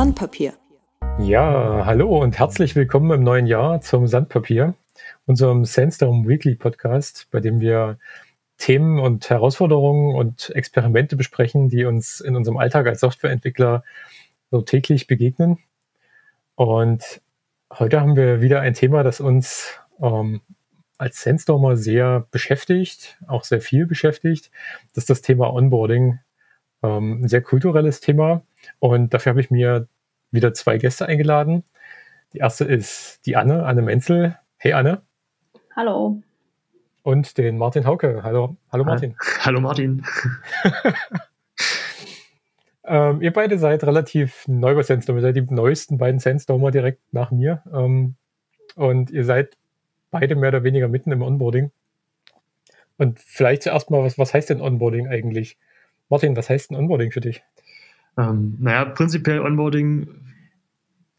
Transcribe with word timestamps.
Sandpapier. 0.00 0.54
Ja, 1.18 1.84
hallo 1.84 2.22
und 2.22 2.38
herzlich 2.38 2.74
willkommen 2.74 3.10
im 3.10 3.22
neuen 3.22 3.46
Jahr 3.46 3.82
zum 3.82 4.06
Sandpapier, 4.06 4.72
unserem 5.26 5.66
Sandstorm 5.66 6.26
Weekly 6.26 6.54
Podcast, 6.54 7.28
bei 7.30 7.40
dem 7.40 7.60
wir 7.60 7.98
Themen 8.56 8.98
und 8.98 9.28
Herausforderungen 9.28 10.14
und 10.14 10.48
Experimente 10.56 11.16
besprechen, 11.16 11.68
die 11.68 11.84
uns 11.84 12.22
in 12.22 12.34
unserem 12.34 12.56
Alltag 12.56 12.86
als 12.86 13.00
Softwareentwickler 13.00 13.84
so 14.50 14.62
täglich 14.62 15.06
begegnen. 15.06 15.58
Und 16.54 17.20
heute 17.70 18.00
haben 18.00 18.16
wir 18.16 18.40
wieder 18.40 18.62
ein 18.62 18.72
Thema, 18.72 19.02
das 19.02 19.20
uns 19.20 19.80
ähm, 20.00 20.40
als 20.96 21.20
Sandstormer 21.22 21.76
sehr 21.76 22.26
beschäftigt, 22.30 23.18
auch 23.26 23.44
sehr 23.44 23.60
viel 23.60 23.84
beschäftigt. 23.84 24.50
Das 24.94 25.02
ist 25.02 25.10
das 25.10 25.20
Thema 25.20 25.52
Onboarding. 25.52 26.20
Ähm, 26.82 27.24
ein 27.24 27.28
sehr 27.28 27.42
kulturelles 27.42 28.00
Thema. 28.00 28.40
Und 28.78 29.14
dafür 29.14 29.30
habe 29.30 29.40
ich 29.40 29.50
mir 29.50 29.88
wieder 30.30 30.54
zwei 30.54 30.78
Gäste 30.78 31.06
eingeladen. 31.06 31.64
Die 32.32 32.38
erste 32.38 32.64
ist 32.64 33.20
die 33.26 33.36
Anne, 33.36 33.64
Anne 33.64 33.82
Menzel. 33.82 34.38
Hey 34.56 34.72
Anne. 34.72 35.02
Hallo. 35.74 36.22
Und 37.02 37.38
den 37.38 37.58
Martin 37.58 37.86
Hauke. 37.86 38.22
Hallo, 38.22 38.56
hallo 38.70 38.84
Martin. 38.84 39.16
Hallo 39.40 39.60
Martin. 39.60 40.04
ähm, 42.84 43.22
ihr 43.22 43.32
beide 43.32 43.58
seid 43.58 43.82
relativ 43.84 44.46
neu 44.46 44.74
bei 44.74 44.82
Sandstorm. 44.82 45.18
Ihr 45.18 45.22
seid 45.22 45.36
die 45.36 45.42
neuesten 45.42 45.98
beiden 45.98 46.20
Sandstormer 46.20 46.70
direkt 46.70 47.00
nach 47.12 47.30
mir. 47.30 47.62
Ähm, 47.72 48.16
und 48.76 49.10
ihr 49.10 49.24
seid 49.24 49.56
beide 50.10 50.34
mehr 50.36 50.50
oder 50.50 50.62
weniger 50.62 50.88
mitten 50.88 51.12
im 51.12 51.22
Onboarding. 51.22 51.70
Und 52.98 53.18
vielleicht 53.18 53.62
zuerst 53.62 53.90
mal, 53.90 54.04
was, 54.04 54.18
was 54.18 54.34
heißt 54.34 54.50
denn 54.50 54.60
Onboarding 54.60 55.08
eigentlich? 55.08 55.56
Martin, 56.10 56.36
was 56.36 56.50
heißt 56.50 56.70
denn 56.70 56.76
Onboarding 56.76 57.12
für 57.12 57.20
dich? 57.20 57.42
Ähm, 58.16 58.56
naja, 58.60 58.84
prinzipiell 58.86 59.40
Onboarding, 59.40 60.08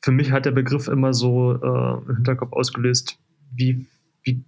für 0.01 0.11
mich 0.11 0.31
hat 0.31 0.45
der 0.45 0.51
Begriff 0.51 0.87
immer 0.87 1.13
so 1.13 1.53
äh, 1.53 2.09
im 2.09 2.15
Hinterkopf 2.15 2.53
ausgelöst, 2.53 3.19
wie, 3.53 3.85
wie 4.23 4.43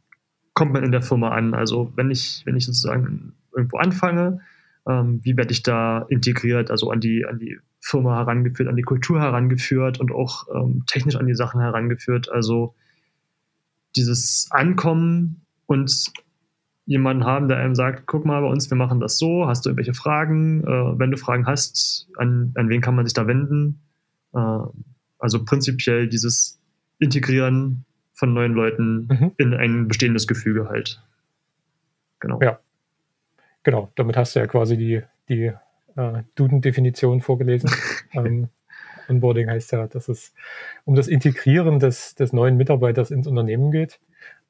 kommt 0.53 0.73
man 0.73 0.83
in 0.83 0.91
der 0.91 1.01
Firma 1.01 1.29
an? 1.29 1.53
Also 1.53 1.91
wenn 1.95 2.09
ich, 2.11 2.41
wenn 2.45 2.55
ich 2.55 2.65
sozusagen 2.65 3.33
irgendwo 3.55 3.77
anfange, 3.77 4.41
ähm, 4.87 5.19
wie 5.23 5.37
werde 5.37 5.51
ich 5.51 5.63
da 5.63 6.05
integriert, 6.09 6.71
also 6.71 6.89
an 6.91 6.99
die, 6.99 7.25
an 7.25 7.39
die 7.39 7.59
Firma 7.79 8.17
herangeführt, 8.17 8.69
an 8.69 8.75
die 8.75 8.83
Kultur 8.83 9.19
herangeführt 9.19 9.99
und 9.99 10.11
auch 10.11 10.47
ähm, 10.53 10.83
technisch 10.87 11.15
an 11.15 11.27
die 11.27 11.35
Sachen 11.35 11.61
herangeführt. 11.61 12.31
Also 12.31 12.75
dieses 13.95 14.47
Ankommen 14.51 15.45
und 15.65 16.11
jemanden 16.85 17.25
haben, 17.25 17.47
der 17.47 17.57
einem 17.57 17.75
sagt, 17.75 18.07
guck 18.07 18.25
mal 18.25 18.41
bei 18.41 18.47
uns, 18.47 18.69
wir 18.69 18.77
machen 18.77 18.99
das 18.99 19.17
so, 19.17 19.47
hast 19.47 19.65
du 19.65 19.69
irgendwelche 19.69 19.93
Fragen? 19.93 20.63
Äh, 20.63 20.99
wenn 20.99 21.11
du 21.11 21.17
Fragen 21.17 21.45
hast, 21.45 22.07
an, 22.17 22.51
an 22.55 22.69
wen 22.69 22.81
kann 22.81 22.95
man 22.95 23.05
sich 23.05 23.13
da 23.13 23.25
wenden? 23.27 23.81
Äh, 24.33 24.59
also 25.19 25.45
prinzipiell 25.45 26.07
dieses 26.07 26.59
Integrieren 26.99 27.85
von 28.13 28.33
neuen 28.33 28.53
Leuten 28.53 29.07
mhm. 29.07 29.31
in 29.37 29.53
ein 29.53 29.87
bestehendes 29.87 30.27
Gefüge 30.27 30.69
halt. 30.69 31.01
Genau. 32.19 32.39
Ja. 32.41 32.59
Genau, 33.63 33.91
damit 33.95 34.17
hast 34.17 34.35
du 34.35 34.39
ja 34.39 34.47
quasi 34.47 34.77
die, 34.77 35.01
die 35.29 35.51
äh, 35.95 36.23
Duden-Definition 36.35 37.21
vorgelesen. 37.21 37.69
ähm, 38.11 38.49
Onboarding 39.09 39.49
heißt 39.49 39.71
ja, 39.71 39.87
dass 39.87 40.09
es 40.09 40.33
um 40.85 40.95
das 40.95 41.07
Integrieren 41.07 41.79
des, 41.79 42.15
des 42.15 42.33
neuen 42.33 42.57
Mitarbeiters 42.57 43.11
ins 43.11 43.27
Unternehmen 43.27 43.71
geht. 43.71 43.99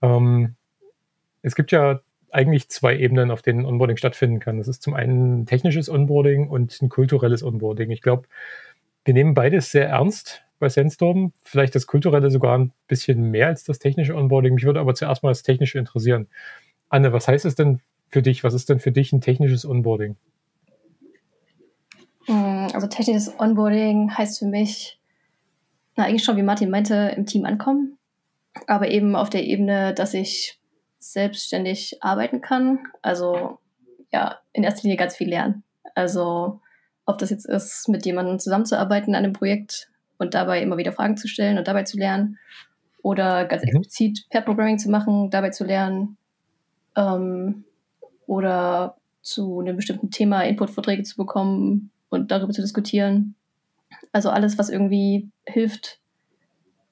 Ähm, 0.02 0.56
es 1.42 1.56
gibt 1.56 1.72
ja 1.72 2.02
eigentlich 2.34 2.70
zwei 2.70 2.98
Ebenen, 2.98 3.31
auf 3.31 3.42
denen 3.42 3.66
Onboarding 3.66 3.98
stattfinden 3.98 4.39
kann. 4.39 4.58
Das 4.58 4.68
ist 4.68 4.81
zum 4.81 4.94
einen 4.94 5.41
ein 5.41 5.46
technisches 5.46 5.90
Onboarding 5.90 6.47
und 6.47 6.81
ein 6.81 6.90
kulturelles 6.90 7.44
Onboarding. 7.44 7.91
Ich 7.91 8.02
glaube, 8.02 8.28
wir 9.06 9.13
nehmen 9.13 9.34
beides 9.34 9.72
sehr 9.72 9.88
ernst 9.88 10.44
bei 10.59 10.69
Sandstorm. 10.69 11.34
Vielleicht 11.44 11.75
das 11.75 11.88
kulturelle 11.88 12.31
sogar 12.31 12.57
ein 12.57 12.72
bisschen 12.88 13.30
mehr 13.30 13.47
als 13.47 13.63
das 13.63 13.80
technische 13.80 14.16
Onboarding. 14.16 14.56
Mich 14.56 14.66
würde 14.66 14.80
aber 14.80 14.96
zuerst 14.96 15.22
mal 15.22 15.30
das 15.30 15.44
technische 15.44 15.78
interessieren. 15.78 16.28
Anne, 16.90 17.13
was 17.13 17.28
heißt 17.28 17.46
es 17.46 17.56
denn 17.56 17.81
für 18.09 18.22
dich? 18.22 18.44
Was 18.44 18.53
ist 18.53 18.69
denn 18.69 18.80
für 18.80 18.91
dich 18.91 19.13
ein 19.13 19.22
technisches 19.22 19.66
Onboarding? 19.66 20.16
Mm, 22.28 22.68
also 22.74 22.88
technisches 22.88 23.40
Onboarding 23.40 24.18
heißt 24.18 24.40
für 24.40 24.46
mich, 24.46 25.00
na 25.96 26.06
eigentlich 26.06 26.24
schon, 26.24 26.38
wie 26.38 26.44
Martin 26.44 26.72
meinte, 26.72 27.13
im 27.16 27.28
Team 27.28 27.46
ankommen, 27.46 27.97
aber 28.66 28.90
eben 28.90 29.16
auf 29.16 29.30
der 29.30 29.44
Ebene, 29.44 29.94
dass 29.94 30.13
ich 30.13 30.59
selbstständig 31.12 31.97
arbeiten 32.02 32.41
kann. 32.41 32.80
Also 33.02 33.59
ja, 34.12 34.40
in 34.53 34.64
erster 34.64 34.84
Linie 34.84 34.97
ganz 34.97 35.16
viel 35.16 35.30
lernen. 35.30 35.64
Also 35.96 36.62
ob 37.06 37.18
das 37.18 37.30
jetzt 37.30 37.46
ist, 37.46 37.90
mit 37.90 38.06
jemandem 38.06 38.40
zusammenzuarbeiten 38.40 39.13
an 39.16 39.24
einem 39.24 39.34
Projekt 39.34 39.90
und 40.18 40.34
dabei 40.34 40.62
immer 40.62 40.78
wieder 40.78 40.94
Fragen 40.94 41.18
zu 41.18 41.28
stellen 41.28 41.58
und 41.58 41.68
dabei 41.68 41.84
zu 41.84 41.97
lernen. 41.97 42.40
Oder 43.02 43.46
ganz 43.46 43.63
mhm. 43.63 43.69
explizit 43.69 44.25
Pair 44.30 44.42
Programming 44.42 44.78
zu 44.78 44.90
machen, 44.90 45.30
dabei 45.30 45.50
zu 45.50 45.66
lernen. 45.66 46.18
Ähm, 46.96 47.66
oder 48.25 48.96
zu 49.22 49.59
einem 49.59 49.75
bestimmten 49.75 50.12
Thema 50.12 50.44
Inputvorträge 50.44 51.03
zu 51.03 51.18
bekommen 51.18 51.92
und 52.09 52.31
darüber 52.31 52.53
zu 52.53 52.62
diskutieren. 52.62 53.36
Also 54.12 54.30
alles, 54.30 54.58
was 54.58 54.69
irgendwie 54.69 55.30
hilft, 55.46 56.00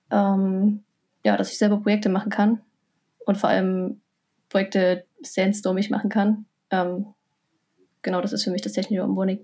ähm, 0.09 0.83
ja, 1.23 1.37
dass 1.37 1.51
ich 1.51 1.57
selber 1.57 1.77
Projekte 1.77 2.09
machen 2.09 2.29
kann 2.29 2.61
und 3.25 3.37
vor 3.37 3.49
allem 3.49 4.00
Projekte 4.51 5.05
sandstormig 5.21 5.89
machen 5.89 6.09
kann. 6.09 6.45
Ähm, 6.69 7.07
genau, 8.01 8.21
das 8.21 8.33
ist 8.33 8.43
für 8.43 8.51
mich 8.51 8.61
das 8.61 8.73
technische 8.73 9.03
Onboarding. 9.03 9.39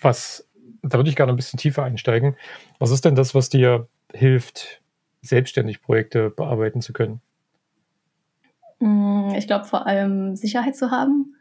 Was, 0.00 0.48
da 0.82 0.96
würde 0.96 1.10
ich 1.10 1.16
gerne 1.16 1.32
ein 1.32 1.36
bisschen 1.36 1.58
tiefer 1.58 1.82
einsteigen. 1.82 2.36
Was 2.78 2.92
ist 2.92 3.04
denn 3.04 3.16
das, 3.16 3.34
was 3.34 3.48
dir 3.48 3.88
hilft, 4.12 4.80
selbstständig 5.22 5.82
Projekte 5.82 6.30
bearbeiten 6.30 6.80
zu 6.80 6.92
können? 6.92 7.20
Mm, 8.78 9.30
ich 9.36 9.48
glaube 9.48 9.64
vor 9.64 9.86
allem 9.86 10.36
Sicherheit 10.36 10.76
zu 10.76 10.92
haben. 10.92 11.34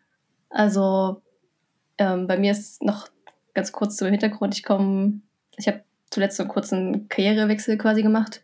Also 0.50 1.22
ähm, 2.00 2.26
bei 2.26 2.38
mir 2.38 2.52
ist 2.52 2.82
noch 2.82 3.10
ganz 3.54 3.72
kurz 3.72 3.96
zum 3.98 4.08
Hintergrund, 4.10 4.56
ich 4.56 4.64
komme, 4.64 5.22
ich 5.56 5.68
habe 5.68 5.84
zuletzt 6.10 6.38
so 6.38 6.44
einen 6.44 6.52
kurzen 6.52 7.10
Karrierewechsel 7.10 7.78
quasi 7.78 8.02
gemacht 8.02 8.42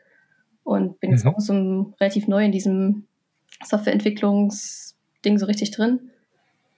und 0.64 1.00
bin 1.00 1.12
jetzt 1.12 1.26
mhm. 1.26 1.36
auch 1.36 1.40
so 1.40 1.94
relativ 2.00 2.28
neu 2.28 2.46
in 2.46 2.52
diesem 2.52 3.06
Softwareentwicklungsding 3.64 5.38
so 5.38 5.46
richtig 5.46 5.72
drin. 5.72 6.12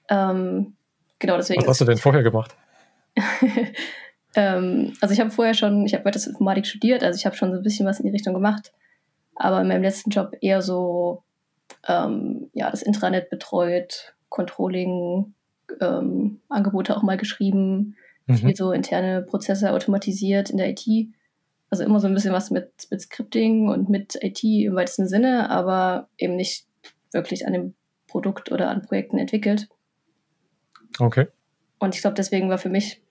Ähm, 0.10 0.74
genau, 1.20 1.38
deswegen. 1.38 1.62
Was 1.62 1.70
hast 1.70 1.82
du 1.82 1.86
denn 1.86 1.98
vorher 1.98 2.24
gemacht? 2.24 2.56
ähm, 4.36 4.94
also 5.02 5.14
ich 5.14 5.20
habe 5.20 5.30
vorher 5.30 5.54
schon, 5.54 5.86
ich 5.86 5.94
habe 5.94 6.10
Informatik 6.10 6.66
studiert, 6.66 7.04
also 7.04 7.18
ich 7.18 7.26
habe 7.26 7.36
schon 7.36 7.52
so 7.52 7.58
ein 7.58 7.64
bisschen 7.64 7.86
was 7.86 8.00
in 8.00 8.06
die 8.06 8.12
Richtung 8.12 8.34
gemacht, 8.34 8.74
aber 9.36 9.62
in 9.62 9.68
meinem 9.68 9.84
letzten 9.84 10.10
Job 10.10 10.36
eher 10.42 10.62
so 10.62 11.24
ähm, 11.88 12.50
ja, 12.54 12.70
das 12.72 12.82
Intranet 12.82 13.30
betreut, 13.30 14.14
Controlling, 14.30 15.34
ähm, 15.80 16.40
Angebote 16.50 16.96
auch 16.96 17.04
mal 17.04 17.18
geschrieben, 17.18 17.96
mhm. 18.28 18.38
viel 18.38 18.56
so 18.56 18.72
interne 18.72 19.22
Prozesse 19.22 19.72
automatisiert 19.72 20.50
in 20.50 20.58
der 20.58 20.70
IT. 20.70 20.88
Also 21.74 21.86
immer 21.86 22.00
so 22.00 22.06
ein 22.06 22.14
bisschen 22.14 22.34
was 22.34 22.52
mit, 22.52 22.70
mit 22.92 23.02
Scripting 23.02 23.68
und 23.68 23.90
mit 23.90 24.16
IT 24.22 24.44
im 24.44 24.76
weitesten 24.76 25.08
Sinne, 25.08 25.50
aber 25.50 26.08
eben 26.20 26.36
nicht 26.36 26.68
wirklich 27.14 27.48
an 27.48 27.54
dem 27.54 27.74
Produkt 28.08 28.52
oder 28.52 28.70
an 28.70 28.84
Projekten 28.84 29.18
entwickelt. 29.18 29.68
Okay. 31.00 31.30
Und 31.80 31.96
ich 31.96 32.02
glaube, 32.02 32.14
deswegen 32.14 32.48
war 32.48 32.60
für 32.60 32.70
mich, 32.70 33.02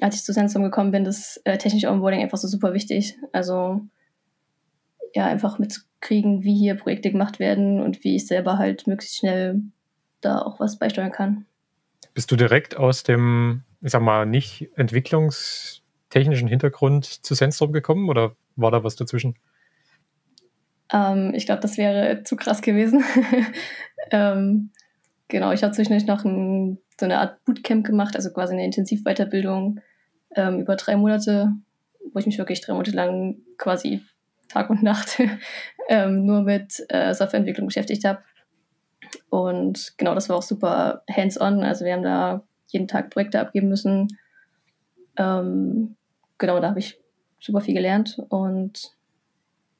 als 0.00 0.16
ich 0.16 0.24
zu 0.24 0.32
Sensum 0.32 0.64
gekommen 0.64 0.90
bin, 0.90 1.04
das 1.04 1.40
äh, 1.44 1.58
technische 1.58 1.88
Onboarding 1.88 2.22
einfach 2.22 2.38
so 2.38 2.48
super 2.48 2.74
wichtig. 2.74 3.16
Also 3.30 3.82
ja, 5.14 5.26
einfach 5.26 5.60
mitzukriegen, 5.60 6.42
wie 6.42 6.58
hier 6.58 6.74
Projekte 6.74 7.12
gemacht 7.12 7.38
werden 7.38 7.80
und 7.80 8.02
wie 8.02 8.16
ich 8.16 8.26
selber 8.26 8.58
halt 8.58 8.88
möglichst 8.88 9.18
schnell 9.18 9.62
da 10.22 10.42
auch 10.42 10.58
was 10.58 10.80
beisteuern 10.80 11.12
kann. 11.12 11.46
Bist 12.14 12.32
du 12.32 12.34
direkt 12.34 12.76
aus 12.76 13.04
dem, 13.04 13.62
ich 13.80 13.92
sag 13.92 14.02
mal, 14.02 14.26
nicht 14.26 14.72
entwicklungstechnischen 16.08 16.48
Hintergrund 16.48 17.04
zu 17.04 17.34
Sandstorm 17.34 17.72
gekommen 17.72 18.08
oder 18.08 18.36
war 18.56 18.70
da 18.70 18.84
was 18.84 18.96
dazwischen? 18.96 19.36
Ähm, 20.92 21.32
ich 21.34 21.46
glaube, 21.46 21.60
das 21.60 21.78
wäre 21.78 22.22
zu 22.22 22.36
krass 22.36 22.62
gewesen. 22.62 23.04
ähm, 24.10 24.70
genau, 25.28 25.52
ich 25.52 25.62
habe 25.62 25.72
zwischendurch 25.72 26.06
noch 26.06 26.24
ein, 26.24 26.78
so 26.98 27.06
eine 27.06 27.18
Art 27.18 27.44
Bootcamp 27.44 27.84
gemacht, 27.84 28.14
also 28.14 28.30
quasi 28.30 28.54
eine 28.54 28.64
Intensivweiterbildung 28.64 29.80
ähm, 30.34 30.60
über 30.60 30.76
drei 30.76 30.96
Monate, 30.96 31.52
wo 32.12 32.18
ich 32.18 32.26
mich 32.26 32.38
wirklich 32.38 32.60
drei 32.60 32.72
Monate 32.72 32.92
lang 32.92 33.36
quasi 33.58 34.02
Tag 34.48 34.70
und 34.70 34.82
Nacht 34.82 35.20
ähm, 35.88 36.24
nur 36.24 36.42
mit 36.42 36.84
äh, 36.88 37.12
Softwareentwicklung 37.14 37.66
beschäftigt 37.66 38.04
habe. 38.04 38.20
Und 39.28 39.94
genau, 39.98 40.14
das 40.14 40.28
war 40.28 40.36
auch 40.36 40.42
super 40.42 41.02
hands-on. 41.10 41.64
Also 41.64 41.84
wir 41.84 41.94
haben 41.94 42.02
da 42.02 42.44
jeden 42.68 42.88
Tag 42.88 43.10
Projekte 43.10 43.40
abgeben 43.40 43.68
müssen. 43.68 44.08
Ähm, 45.16 45.95
genau, 46.38 46.60
da 46.60 46.68
habe 46.68 46.78
ich 46.78 46.98
super 47.40 47.60
viel 47.60 47.74
gelernt 47.74 48.18
und 48.28 48.92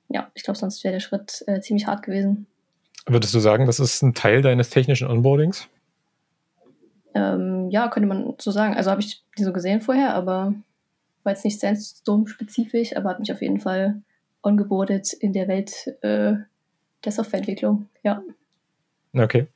ja, 0.08 0.30
ich 0.34 0.44
glaube, 0.44 0.58
sonst 0.58 0.84
wäre 0.84 0.92
der 0.92 1.00
Schritt 1.00 1.42
äh, 1.46 1.60
ziemlich 1.60 1.86
hart 1.86 2.02
gewesen. 2.04 2.46
Würdest 3.06 3.34
du 3.34 3.38
sagen, 3.38 3.66
das 3.66 3.80
ist 3.80 4.02
ein 4.02 4.14
Teil 4.14 4.42
deines 4.42 4.70
technischen 4.70 5.08
Onboardings? 5.08 5.68
Ähm, 7.14 7.70
ja, 7.70 7.88
könnte 7.88 8.08
man 8.08 8.34
so 8.38 8.50
sagen. 8.50 8.74
Also 8.74 8.90
habe 8.90 9.00
ich 9.00 9.22
die 9.38 9.44
so 9.44 9.52
gesehen 9.52 9.80
vorher, 9.80 10.14
aber 10.14 10.54
war 11.22 11.32
jetzt 11.32 11.44
nicht 11.44 11.60
Sandstorm-spezifisch, 11.60 12.96
aber 12.96 13.10
hat 13.10 13.20
mich 13.20 13.32
auf 13.32 13.42
jeden 13.42 13.60
Fall 13.60 14.02
ongeboardet 14.42 15.12
in 15.12 15.32
der 15.32 15.48
Welt 15.48 15.86
äh, 16.02 16.34
der 17.04 17.12
Softwareentwicklung. 17.12 17.88
Ja. 18.02 18.22
Okay. 19.12 19.46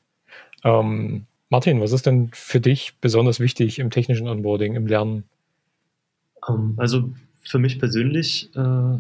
Ähm, 0.64 1.26
Martin, 1.48 1.80
was 1.80 1.92
ist 1.92 2.06
denn 2.06 2.30
für 2.32 2.60
dich 2.60 2.98
besonders 3.00 3.40
wichtig 3.40 3.78
im 3.78 3.90
technischen 3.90 4.28
Onboarding, 4.28 4.74
im 4.74 4.86
Lernen? 4.86 5.24
Ähm, 6.48 6.74
also 6.76 7.12
für 7.42 7.58
mich 7.58 7.78
persönlich 7.78 8.50
äh, 8.54 8.98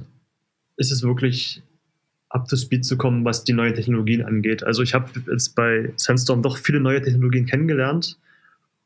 ist 0.76 0.90
es 0.90 1.02
wirklich 1.02 1.62
up 2.30 2.48
to 2.48 2.56
speed 2.56 2.84
zu 2.84 2.96
kommen, 2.96 3.24
was 3.24 3.44
die 3.44 3.52
neuen 3.52 3.74
Technologien 3.74 4.22
angeht. 4.22 4.62
Also 4.62 4.82
ich 4.82 4.94
habe 4.94 5.10
jetzt 5.30 5.54
bei 5.54 5.92
Sandstorm 5.96 6.42
doch 6.42 6.56
viele 6.56 6.80
neue 6.80 7.02
Technologien 7.02 7.46
kennengelernt 7.46 8.18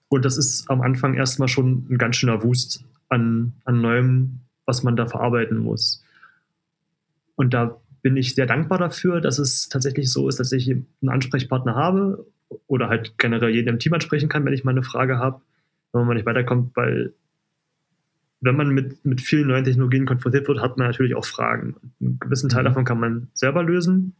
und 0.09 0.25
das 0.25 0.37
ist 0.37 0.71
am 0.71 0.81
Anfang 0.81 1.15
erstmal 1.15 1.49
schon 1.49 1.87
ein 1.91 1.99
ganz 1.99 2.17
schöner 2.17 2.43
Wust 2.43 2.85
an, 3.09 3.53
an 3.65 3.81
Neuem, 3.81 4.41
was 4.65 4.83
man 4.83 4.97
da 4.97 5.07
verarbeiten 5.07 5.59
muss. 5.59 6.03
Und 7.37 7.53
da 7.53 7.81
bin 8.03 8.17
ich 8.17 8.35
sehr 8.35 8.47
dankbar 8.47 8.79
dafür, 8.79 9.21
dass 9.21 9.39
es 9.39 9.69
tatsächlich 9.69 10.11
so 10.11 10.29
ist, 10.29 10.39
dass 10.39 10.53
ich 10.53 10.71
einen 10.71 10.87
Ansprechpartner 11.09 11.75
habe 11.75 12.27
oder 12.67 12.89
halt 12.89 13.19
generell 13.19 13.51
jeden 13.51 13.69
im 13.69 13.79
Team 13.79 13.95
ansprechen 13.95 14.29
kann, 14.29 14.45
wenn 14.45 14.53
ich 14.53 14.65
mal 14.65 14.71
eine 14.71 14.83
Frage 14.83 15.19
habe, 15.19 15.41
wenn 15.93 16.07
man 16.07 16.17
nicht 16.17 16.27
weiterkommt, 16.27 16.77
weil 16.77 17.13
wenn 18.45 18.57
man 18.57 18.69
mit, 18.69 19.05
mit 19.05 19.21
vielen 19.21 19.49
neuen 19.49 19.65
Technologien 19.65 20.05
konfrontiert 20.05 20.47
wird, 20.47 20.61
hat 20.61 20.77
man 20.77 20.89
natürlich 20.89 21.15
auch 21.15 21.25
Fragen. 21.25 21.77
Einen 22.01 22.19
gewissen 22.21 22.51
Teil 22.51 22.63
mhm. 22.63 22.67
davon 22.67 22.85
kann 22.85 23.01
man 23.01 23.29
selber 23.33 23.63
lösen, 23.63 24.15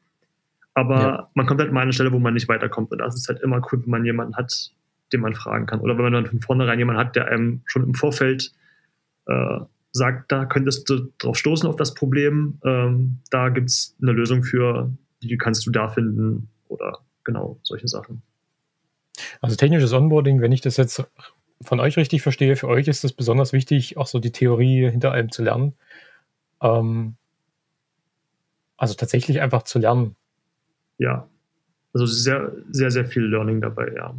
aber 0.73 0.97
ja. 0.97 1.31
man 1.35 1.47
kommt 1.47 1.61
halt 1.61 1.73
mal 1.73 1.81
an 1.81 1.85
eine 1.85 1.93
Stelle, 1.93 2.13
wo 2.13 2.19
man 2.19 2.35
nicht 2.35 2.49
weiterkommt. 2.49 2.91
Und 2.91 2.99
das 2.99 3.15
ist 3.15 3.29
halt 3.29 3.41
immer 3.41 3.61
cool, 3.71 3.83
wenn 3.83 3.91
man 3.91 4.05
jemanden 4.05 4.37
hat, 4.37 4.73
den 5.13 5.21
man 5.21 5.35
fragen 5.35 5.67
kann. 5.67 5.81
Oder 5.81 5.97
wenn 5.97 6.05
man 6.05 6.13
dann 6.15 6.27
von 6.27 6.41
vornherein 6.41 6.79
jemanden 6.79 7.01
hat, 7.01 7.17
der 7.17 7.29
einem 7.29 7.61
schon 7.67 7.85
im 7.85 7.95
Vorfeld 7.95 8.53
äh, 9.27 9.61
sagt, 9.93 10.33
da 10.33 10.47
könntest 10.47 10.89
du 10.89 11.13
drauf 11.19 11.37
stoßen 11.37 11.69
auf 11.69 11.77
das 11.77 11.95
Problem, 11.95 12.59
ähm, 12.65 13.19
da 13.31 13.51
gibt 13.51 13.69
es 13.69 13.95
eine 14.01 14.13
Lösung 14.13 14.43
für, 14.43 14.91
die 15.23 15.37
kannst 15.37 15.67
du 15.67 15.71
da 15.71 15.89
finden 15.89 16.49
oder 16.69 16.99
genau 17.25 17.59
solche 17.63 17.89
Sachen. 17.89 18.23
Also 19.41 19.55
technisches 19.55 19.93
Onboarding, 19.93 20.41
wenn 20.41 20.51
ich 20.51 20.63
das 20.63 20.77
jetzt 20.77 21.07
von 21.65 21.81
euch 21.81 21.97
richtig 21.97 22.23
verstehe, 22.23 22.57
für 22.57 22.69
euch 22.69 22.89
ist 22.89 23.05
es 23.05 23.13
besonders 23.13 23.53
wichtig, 23.53 23.97
auch 23.97 24.07
so 24.07 24.19
die 24.19 24.33
Theorie 24.33 24.91
hinter 24.91 25.13
allem 25.13 25.31
zu 25.31 25.43
lernen. 25.43 25.75
Ähm, 26.63 27.17
also 28.77 28.95
tatsächlich 28.95 29.41
einfach 29.41 29.63
zu 29.63 29.79
lernen. 29.79 30.17
Ja, 30.99 31.29
also 31.93 32.07
sehr, 32.07 32.53
sehr, 32.71 32.91
sehr 32.91 33.05
viel 33.05 33.25
Learning 33.25 33.61
dabei, 33.61 33.93
ja. 33.95 34.15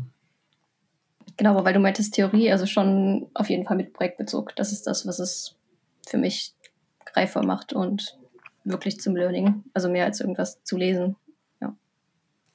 Genau, 1.38 1.52
aber 1.52 1.66
weil 1.66 1.74
du 1.74 1.80
meintest 1.80 2.14
Theorie, 2.14 2.52
also 2.52 2.66
schon 2.66 3.28
auf 3.34 3.50
jeden 3.50 3.66
Fall 3.66 3.76
mit 3.76 3.94
Projektbezug. 3.94 4.56
Das 4.56 4.72
ist 4.72 4.88
das, 4.88 5.06
was 5.06 5.20
es 5.20 5.56
für 6.08 6.18
mich 6.18 6.54
greifbar 7.06 7.46
macht 7.46 7.74
und 7.74 8.18
wirklich 8.64 9.00
zum 9.00 9.16
Learning, 9.16 9.64
also 9.74 9.90
mehr 9.90 10.06
als 10.06 10.22
irgendwas 10.22 10.64
zu 10.64 10.78
lesen. 10.78 11.18
Ja. 11.62 11.76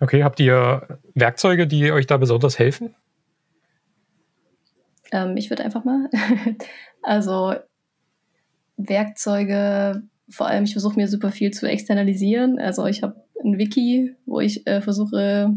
Okay, 0.00 0.24
habt 0.24 0.40
ihr 0.40 0.98
Werkzeuge, 1.14 1.66
die 1.66 1.92
euch 1.92 2.06
da 2.06 2.16
besonders 2.16 2.58
helfen? 2.58 2.94
Ähm, 5.12 5.36
ich 5.36 5.50
würde 5.50 5.64
einfach 5.64 5.84
mal. 5.84 6.08
also 7.02 7.54
Werkzeuge, 8.76 10.02
vor 10.28 10.46
allem, 10.46 10.64
ich 10.64 10.72
versuche 10.72 10.96
mir 10.96 11.08
super 11.08 11.30
viel 11.30 11.50
zu 11.50 11.66
externalisieren. 11.66 12.58
Also 12.58 12.86
ich 12.86 13.02
habe 13.02 13.22
ein 13.44 13.58
Wiki, 13.58 14.14
wo 14.26 14.40
ich 14.40 14.66
äh, 14.66 14.80
versuche, 14.80 15.54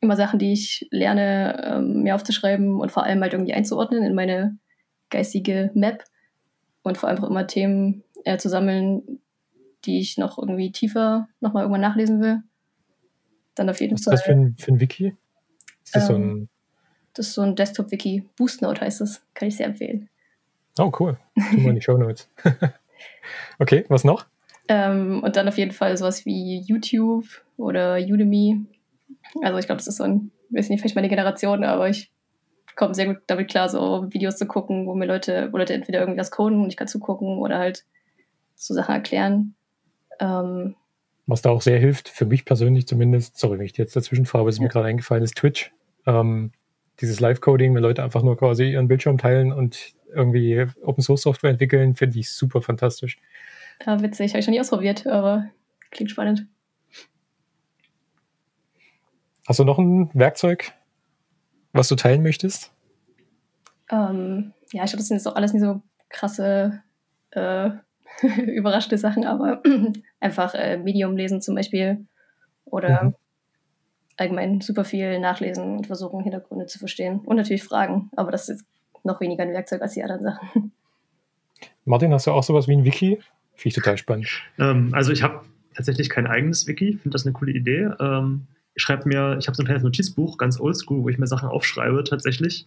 immer 0.00 0.16
Sachen, 0.16 0.38
die 0.38 0.52
ich 0.52 0.86
lerne, 0.90 1.62
ähm, 1.64 2.02
mir 2.02 2.14
aufzuschreiben 2.14 2.80
und 2.80 2.92
vor 2.92 3.04
allem 3.04 3.20
halt 3.22 3.32
irgendwie 3.32 3.54
einzuordnen 3.54 4.02
in 4.02 4.14
meine 4.14 4.58
geistige 5.10 5.70
Map 5.74 6.04
und 6.82 6.98
vor 6.98 7.08
allem 7.08 7.22
auch 7.22 7.30
immer 7.30 7.46
Themen 7.46 8.02
äh, 8.24 8.38
zu 8.38 8.48
sammeln, 8.48 9.20
die 9.84 10.00
ich 10.00 10.18
noch 10.18 10.38
irgendwie 10.38 10.72
tiefer 10.72 11.28
nochmal 11.40 11.62
irgendwann 11.62 11.80
nachlesen 11.80 12.20
will. 12.20 12.42
Dann 13.54 13.70
auf 13.70 13.80
jeden 13.80 13.94
Was 13.94 14.04
Fall. 14.04 14.14
Was 14.14 14.20
ist 14.20 14.26
das 14.26 14.34
für 14.34 14.38
ein, 14.38 14.56
für 14.58 14.72
ein 14.72 14.80
Wiki? 14.80 15.16
Ist 15.84 15.94
das 15.94 16.10
ähm, 16.10 16.14
so 16.14 16.14
ein 16.14 16.48
das 17.16 17.28
ist 17.28 17.34
so 17.34 17.42
ein 17.42 17.56
Desktop-Wiki. 17.56 18.24
BoostNote 18.36 18.80
heißt 18.80 19.00
es. 19.00 19.22
Kann 19.34 19.48
ich 19.48 19.56
sehr 19.56 19.66
empfehlen. 19.66 20.08
Oh, 20.78 20.92
cool. 21.00 21.16
Tu 21.34 21.58
mal 21.58 21.70
in 21.70 21.76
die 21.76 21.82
Show 21.82 21.96
Notes. 21.96 22.28
okay, 23.58 23.84
was 23.88 24.04
noch? 24.04 24.26
Ähm, 24.68 25.22
und 25.22 25.36
dann 25.36 25.48
auf 25.48 25.58
jeden 25.58 25.70
Fall 25.70 25.96
sowas 25.96 26.26
wie 26.26 26.60
YouTube 26.60 27.24
oder 27.56 27.96
Udemy. 27.96 28.64
Also 29.42 29.58
ich 29.58 29.66
glaube, 29.66 29.78
das 29.78 29.86
ist 29.86 29.96
so 29.96 30.04
ein, 30.04 30.30
ich 30.50 30.58
weiß 30.58 30.68
nicht, 30.68 30.80
vielleicht 30.80 30.96
meine 30.96 31.08
Generation, 31.08 31.64
aber 31.64 31.88
ich 31.88 32.10
komme 32.74 32.94
sehr 32.94 33.06
gut 33.06 33.18
damit 33.26 33.48
klar, 33.48 33.68
so 33.68 34.06
Videos 34.12 34.36
zu 34.36 34.46
gucken, 34.46 34.86
wo 34.86 34.94
mir 34.94 35.06
Leute, 35.06 35.48
wo 35.52 35.56
Leute 35.56 35.72
entweder 35.72 36.00
irgendwas 36.00 36.30
coden 36.30 36.62
und 36.62 36.68
ich 36.68 36.76
kann 36.76 36.88
zugucken 36.88 37.38
oder 37.38 37.58
halt 37.58 37.84
so 38.54 38.74
Sachen 38.74 38.94
erklären. 38.94 39.54
Ähm, 40.20 40.74
was 41.26 41.42
da 41.42 41.50
auch 41.50 41.62
sehr 41.62 41.78
hilft, 41.78 42.08
für 42.08 42.26
mich 42.26 42.44
persönlich 42.44 42.86
zumindest, 42.86 43.38
sorry, 43.38 43.58
wenn 43.58 43.66
ich 43.66 43.76
jetzt 43.76 43.96
dazwischen 43.96 44.26
fahre, 44.26 44.48
ist 44.48 44.58
ja. 44.58 44.64
mir 44.64 44.68
gerade 44.68 44.86
eingefallen, 44.86 45.24
ist 45.24 45.36
Twitch. 45.36 45.72
Ähm, 46.06 46.52
dieses 47.00 47.20
Live-Coding, 47.20 47.74
wenn 47.74 47.82
Leute 47.82 48.02
einfach 48.02 48.22
nur 48.22 48.36
quasi 48.36 48.72
ihren 48.72 48.88
Bildschirm 48.88 49.18
teilen 49.18 49.52
und 49.52 49.94
irgendwie 50.14 50.66
Open-Source-Software 50.82 51.50
entwickeln, 51.50 51.94
finde 51.94 52.18
ich 52.18 52.30
super 52.30 52.62
fantastisch. 52.62 53.18
Ja, 53.84 54.00
witzig. 54.00 54.32
Habe 54.32 54.40
ich 54.40 54.46
noch 54.46 54.52
nie 54.52 54.60
ausprobiert, 54.60 55.06
aber 55.06 55.46
klingt 55.90 56.10
spannend. 56.10 56.46
Hast 59.46 59.60
du 59.60 59.64
noch 59.64 59.78
ein 59.78 60.10
Werkzeug, 60.14 60.72
was 61.72 61.88
du 61.88 61.94
teilen 61.94 62.22
möchtest? 62.22 62.72
Ähm, 63.90 64.52
ja, 64.72 64.84
ich 64.84 64.90
glaube, 64.90 64.98
das 64.98 65.08
sind 65.08 65.18
jetzt 65.18 65.26
auch 65.26 65.36
alles 65.36 65.52
nicht 65.52 65.62
so 65.62 65.82
krasse, 66.08 66.82
äh, 67.30 67.70
überraschte 68.46 68.98
Sachen, 68.98 69.24
aber 69.24 69.62
einfach 70.20 70.54
äh, 70.54 70.78
Medium 70.78 71.16
lesen 71.16 71.42
zum 71.42 71.54
Beispiel 71.54 72.06
oder 72.64 73.04
mhm 73.04 73.14
allgemein 74.16 74.60
super 74.60 74.84
viel 74.84 75.18
nachlesen 75.18 75.78
und 75.78 75.86
versuchen, 75.86 76.22
Hintergründe 76.22 76.66
zu 76.66 76.78
verstehen. 76.78 77.20
Und 77.20 77.36
natürlich 77.36 77.64
Fragen, 77.64 78.10
aber 78.16 78.30
das 78.30 78.48
ist 78.48 78.64
noch 79.04 79.20
weniger 79.20 79.42
ein 79.42 79.52
Werkzeug 79.52 79.82
als 79.82 79.94
die 79.94 80.02
anderen 80.02 80.22
Sachen. 80.22 80.72
Martin, 81.84 82.12
hast 82.12 82.26
du 82.26 82.32
auch 82.32 82.42
sowas 82.42 82.68
wie 82.68 82.76
ein 82.76 82.84
Wiki? 82.84 83.20
Finde 83.54 83.68
ich 83.68 83.74
total 83.74 83.96
spannend. 83.96 84.28
Ähm, 84.58 84.90
also 84.92 85.12
ich 85.12 85.22
habe 85.22 85.44
tatsächlich 85.74 86.10
kein 86.10 86.26
eigenes 86.26 86.66
Wiki, 86.66 86.98
finde 87.02 87.10
das 87.10 87.24
eine 87.24 87.32
coole 87.32 87.52
Idee. 87.52 87.90
Ähm, 88.00 88.46
ich 88.74 88.82
schreibe 88.82 89.08
mir, 89.08 89.36
ich 89.38 89.46
habe 89.46 89.56
so 89.56 89.62
ein 89.62 89.66
kleines 89.66 89.82
Notizbuch, 89.84 90.36
ganz 90.36 90.60
oldschool, 90.60 91.02
wo 91.02 91.08
ich 91.08 91.18
mir 91.18 91.26
Sachen 91.26 91.48
aufschreibe 91.48 92.04
tatsächlich. 92.04 92.64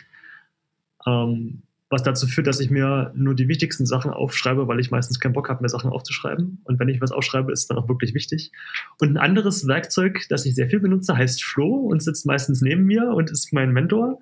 Ähm, 1.05 1.61
was 1.89 2.03
dazu 2.03 2.27
führt, 2.27 2.45
dass 2.45 2.59
ich 2.59 2.69
mir 2.69 3.11
nur 3.15 3.33
die 3.33 3.47
wichtigsten 3.47 3.85
Sachen 3.85 4.11
aufschreibe, 4.11 4.67
weil 4.67 4.79
ich 4.79 4.91
meistens 4.91 5.19
keinen 5.19 5.33
Bock 5.33 5.49
habe, 5.49 5.63
mir 5.63 5.69
Sachen 5.69 5.89
aufzuschreiben. 5.89 6.61
Und 6.63 6.79
wenn 6.79 6.87
ich 6.87 7.01
was 7.01 7.11
aufschreibe, 7.11 7.51
ist 7.51 7.61
es 7.61 7.67
dann 7.67 7.77
auch 7.77 7.89
wirklich 7.89 8.13
wichtig. 8.13 8.51
Und 8.99 9.09
ein 9.09 9.17
anderes 9.17 9.67
Werkzeug, 9.67 10.25
das 10.29 10.45
ich 10.45 10.53
sehr 10.53 10.69
viel 10.69 10.79
benutze, 10.79 11.17
heißt 11.17 11.43
Flo 11.43 11.67
und 11.67 12.03
sitzt 12.03 12.27
meistens 12.27 12.61
neben 12.61 12.83
mir 12.85 13.09
und 13.09 13.31
ist 13.31 13.53
mein 13.53 13.73
Mentor. 13.73 14.19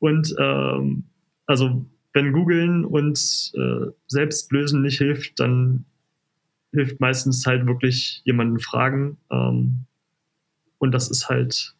Und 0.00 0.34
ähm, 0.38 1.04
also 1.46 1.86
wenn 2.12 2.32
googeln 2.32 2.84
und 2.84 3.52
äh, 3.54 3.92
selbst 4.08 4.50
lösen 4.50 4.82
nicht 4.82 4.98
hilft, 4.98 5.38
dann 5.38 5.84
hilft 6.72 6.98
meistens 6.98 7.46
halt 7.46 7.66
wirklich 7.66 8.22
jemanden 8.24 8.58
fragen. 8.58 9.18
Ähm, 9.30 9.84
und 10.78 10.92
das 10.92 11.10
ist 11.10 11.28
halt 11.28 11.74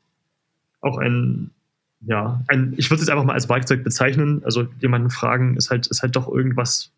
auch 0.80 0.98
ein 0.98 1.50
ja, 2.00 2.42
ein, 2.48 2.74
ich 2.76 2.90
würde 2.90 3.02
es 3.02 3.08
einfach 3.08 3.24
mal 3.24 3.32
als 3.32 3.48
Werkzeug 3.48 3.82
bezeichnen. 3.82 4.42
Also 4.44 4.68
jemanden 4.80 5.10
fragen 5.10 5.56
ist 5.56 5.70
halt, 5.70 5.86
ist 5.88 6.02
halt 6.02 6.14
doch 6.16 6.28
irgendwas, 6.28 6.92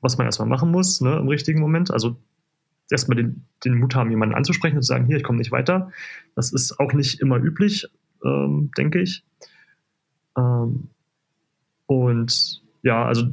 was 0.00 0.18
man 0.18 0.26
erstmal 0.26 0.48
machen 0.48 0.70
muss, 0.70 1.00
ne, 1.00 1.16
im 1.16 1.28
richtigen 1.28 1.60
Moment. 1.60 1.90
Also 1.90 2.16
erstmal 2.90 3.16
den, 3.16 3.44
den 3.64 3.78
Mut 3.78 3.94
haben, 3.94 4.10
jemanden 4.10 4.34
anzusprechen 4.34 4.76
und 4.76 4.82
zu 4.82 4.88
sagen, 4.88 5.06
hier, 5.06 5.16
ich 5.16 5.22
komme 5.22 5.38
nicht 5.38 5.52
weiter. 5.52 5.90
Das 6.34 6.52
ist 6.52 6.78
auch 6.78 6.92
nicht 6.92 7.20
immer 7.20 7.38
üblich, 7.38 7.86
ähm, 8.24 8.70
denke 8.76 9.00
ich. 9.00 9.24
Ähm, 10.36 10.88
und 11.86 12.62
ja, 12.82 13.04
also 13.04 13.28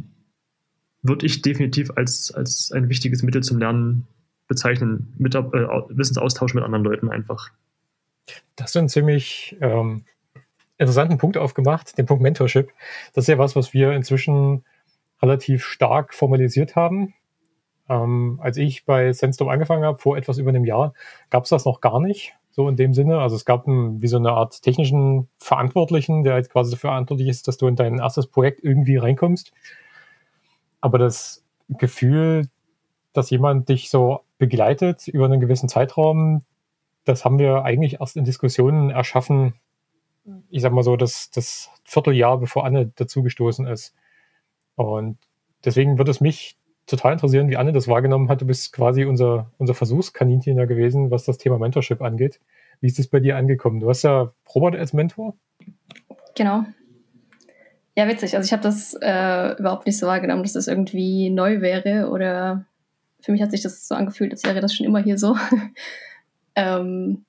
würde 1.01 1.25
ich 1.25 1.41
definitiv 1.41 1.91
als, 1.95 2.31
als 2.31 2.71
ein 2.71 2.87
wichtiges 2.87 3.23
Mittel 3.23 3.43
zum 3.43 3.59
Lernen 3.59 4.07
bezeichnen, 4.47 5.13
mit, 5.17 5.35
äh, 5.35 5.41
Wissensaustausch 5.41 6.53
mit 6.53 6.63
anderen 6.63 6.85
Leuten 6.85 7.09
einfach. 7.09 7.51
Das 8.55 8.71
sind 8.71 8.89
ziemlich 8.89 9.57
ähm, 9.59 10.05
interessanten 10.83 11.17
Punkt 11.17 11.37
aufgemacht, 11.37 11.97
den 11.97 12.05
Punkt 12.05 12.21
Mentorship. 12.21 12.71
Das 13.13 13.23
ist 13.23 13.27
ja 13.27 13.37
was, 13.37 13.55
was 13.55 13.73
wir 13.73 13.91
inzwischen 13.91 14.63
relativ 15.21 15.65
stark 15.65 16.13
formalisiert 16.13 16.75
haben. 16.75 17.13
Ähm, 17.89 18.39
als 18.41 18.57
ich 18.57 18.85
bei 18.85 19.11
Sandstorm 19.11 19.49
angefangen 19.49 19.83
habe, 19.83 19.97
vor 19.97 20.17
etwas 20.17 20.37
über 20.37 20.49
einem 20.49 20.65
Jahr, 20.65 20.93
gab 21.29 21.43
es 21.43 21.49
das 21.49 21.65
noch 21.65 21.81
gar 21.81 21.99
nicht, 21.99 22.33
so 22.51 22.69
in 22.69 22.75
dem 22.75 22.93
Sinne. 22.93 23.19
Also 23.19 23.35
es 23.35 23.45
gab 23.45 23.67
einen, 23.67 24.01
wie 24.01 24.07
so 24.07 24.17
eine 24.17 24.31
Art 24.31 24.61
technischen 24.61 25.27
Verantwortlichen, 25.37 26.23
der 26.23 26.33
halt 26.33 26.49
quasi 26.49 26.71
dafür 26.71 26.91
verantwortlich 26.91 27.27
ist, 27.27 27.47
dass 27.47 27.57
du 27.57 27.67
in 27.67 27.75
dein 27.75 27.99
erstes 27.99 28.27
Projekt 28.27 28.63
irgendwie 28.63 28.97
reinkommst. 28.97 29.51
Aber 30.81 30.97
das 30.97 31.43
Gefühl, 31.69 32.47
dass 33.13 33.29
jemand 33.29 33.69
dich 33.69 33.89
so 33.89 34.21
begleitet 34.37 35.07
über 35.07 35.25
einen 35.25 35.39
gewissen 35.39 35.69
Zeitraum, 35.69 36.43
das 37.05 37.25
haben 37.25 37.39
wir 37.39 37.63
eigentlich 37.63 37.99
erst 37.99 38.17
in 38.17 38.25
Diskussionen 38.25 38.89
erschaffen, 38.89 39.53
ich 40.49 40.61
sag 40.61 40.71
mal 40.71 40.83
so, 40.83 40.95
das, 40.95 41.29
das 41.31 41.69
Vierteljahr, 41.83 42.39
bevor 42.39 42.65
Anne 42.65 42.91
dazugestoßen 42.95 43.67
ist. 43.67 43.93
Und 44.75 45.17
deswegen 45.65 45.97
würde 45.97 46.11
es 46.11 46.21
mich 46.21 46.57
total 46.85 47.13
interessieren, 47.13 47.49
wie 47.49 47.57
Anne 47.57 47.71
das 47.71 47.87
wahrgenommen 47.87 48.29
hat. 48.29 48.41
Du 48.41 48.45
bist 48.45 48.73
quasi 48.73 49.05
unser, 49.05 49.51
unser 49.57 49.73
Versuchskaninchen 49.73 50.57
ja 50.57 50.65
gewesen, 50.65 51.11
was 51.11 51.25
das 51.25 51.37
Thema 51.37 51.57
Mentorship 51.57 52.01
angeht. 52.01 52.39
Wie 52.81 52.87
ist 52.87 52.99
es 52.99 53.07
bei 53.07 53.19
dir 53.19 53.37
angekommen? 53.37 53.79
Du 53.79 53.89
hast 53.89 54.03
ja 54.03 54.33
Robert 54.53 54.75
als 54.75 54.93
Mentor. 54.93 55.35
Genau. 56.35 56.65
Ja, 57.95 58.07
witzig. 58.07 58.35
Also 58.35 58.45
ich 58.45 58.51
habe 58.51 58.63
das 58.63 58.95
äh, 59.01 59.59
überhaupt 59.59 59.85
nicht 59.85 59.97
so 59.97 60.07
wahrgenommen, 60.07 60.43
dass 60.43 60.53
das 60.53 60.67
irgendwie 60.67 61.29
neu 61.29 61.61
wäre 61.61 62.09
oder 62.09 62.65
für 63.21 63.31
mich 63.31 63.41
hat 63.41 63.51
sich 63.51 63.61
das 63.61 63.87
so 63.87 63.95
angefühlt, 63.95 64.31
als 64.31 64.43
wäre 64.43 64.59
das 64.59 64.73
schon 64.73 64.85
immer 64.85 64.99
hier 64.99 65.17
so. 65.17 65.37
ähm, 66.55 67.23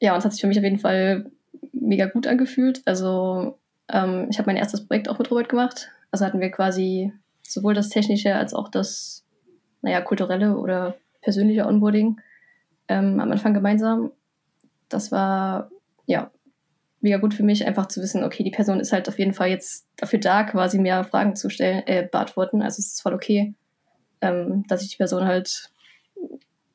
ja, 0.00 0.12
und 0.12 0.18
es 0.18 0.24
hat 0.24 0.32
sich 0.32 0.40
für 0.40 0.46
mich 0.46 0.58
auf 0.58 0.64
jeden 0.64 0.78
Fall 0.78 1.30
mega 1.80 2.06
gut 2.06 2.26
angefühlt. 2.26 2.82
Also 2.84 3.58
ähm, 3.88 4.28
ich 4.30 4.38
habe 4.38 4.46
mein 4.46 4.56
erstes 4.56 4.86
Projekt 4.86 5.08
auch 5.08 5.18
mit 5.18 5.30
Robert 5.30 5.48
gemacht. 5.48 5.90
Also 6.10 6.24
hatten 6.24 6.40
wir 6.40 6.50
quasi 6.50 7.12
sowohl 7.42 7.74
das 7.74 7.88
technische 7.88 8.34
als 8.34 8.54
auch 8.54 8.68
das, 8.68 9.24
naja, 9.82 10.00
kulturelle 10.00 10.56
oder 10.56 10.96
persönliche 11.22 11.66
Onboarding 11.66 12.20
ähm, 12.88 13.20
am 13.20 13.30
Anfang 13.30 13.54
gemeinsam. 13.54 14.12
Das 14.88 15.10
war, 15.12 15.70
ja, 16.06 16.30
mega 17.00 17.18
gut 17.18 17.34
für 17.34 17.42
mich, 17.42 17.66
einfach 17.66 17.86
zu 17.86 18.00
wissen, 18.00 18.24
okay, 18.24 18.42
die 18.42 18.50
Person 18.50 18.80
ist 18.80 18.92
halt 18.92 19.08
auf 19.08 19.18
jeden 19.18 19.34
Fall 19.34 19.48
jetzt 19.48 19.86
dafür 19.96 20.18
da, 20.18 20.44
quasi 20.44 20.78
mehr 20.78 21.04
Fragen 21.04 21.36
zu 21.36 21.50
stellen, 21.50 21.82
äh, 21.86 22.08
beantworten. 22.10 22.62
Also 22.62 22.80
es 22.80 22.94
ist 22.94 23.02
voll 23.02 23.14
okay, 23.14 23.54
ähm, 24.20 24.64
dass 24.68 24.82
ich 24.82 24.90
die 24.90 24.96
Person 24.96 25.24
halt 25.24 25.70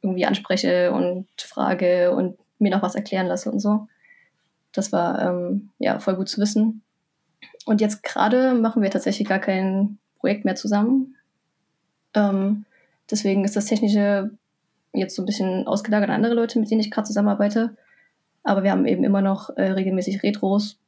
irgendwie 0.02 0.26
anspreche 0.26 0.92
und 0.92 1.28
frage 1.38 2.12
und 2.12 2.38
mir 2.60 2.72
noch 2.72 2.82
was 2.82 2.96
erklären 2.96 3.28
lasse 3.28 3.52
und 3.52 3.60
so. 3.60 3.88
Das 4.74 4.92
war 4.92 5.22
ähm, 5.22 5.70
ja 5.80 6.00
voll 6.00 6.16
gut 6.16 6.30
zu 6.30 6.40
wissen. 6.42 6.82
Und 7.66 7.82
jetzt 7.82 8.04
gerade 8.04 8.54
machen 8.54 8.82
wir 8.82 8.90
tatsächlich 8.90 9.28
gar 9.28 9.40
kein 9.40 9.98
Projekt 10.20 10.46
mehr 10.46 10.56
zusammen. 10.56 11.16
Ähm, 12.14 12.66
deswegen 13.10 13.44
ist 13.44 13.56
das 13.56 13.66
Technische 13.66 14.32
jetzt 14.94 15.16
so 15.16 15.22
ein 15.22 15.26
bisschen 15.26 15.68
ausgelagert 15.68 16.10
an 16.10 16.16
andere 16.16 16.34
Leute, 16.34 16.60
mit 16.60 16.70
denen 16.70 16.82
ich 16.82 16.92
gerade 16.92 17.08
zusammenarbeite. 17.08 17.76
Aber 18.44 18.64
wir 18.64 18.72
haben 18.72 18.86
eben 18.86 19.04
immer 19.04 19.22
noch 19.22 19.50
äh, 19.58 19.72
regelmäßig 19.72 20.24
Retros, 20.24 20.80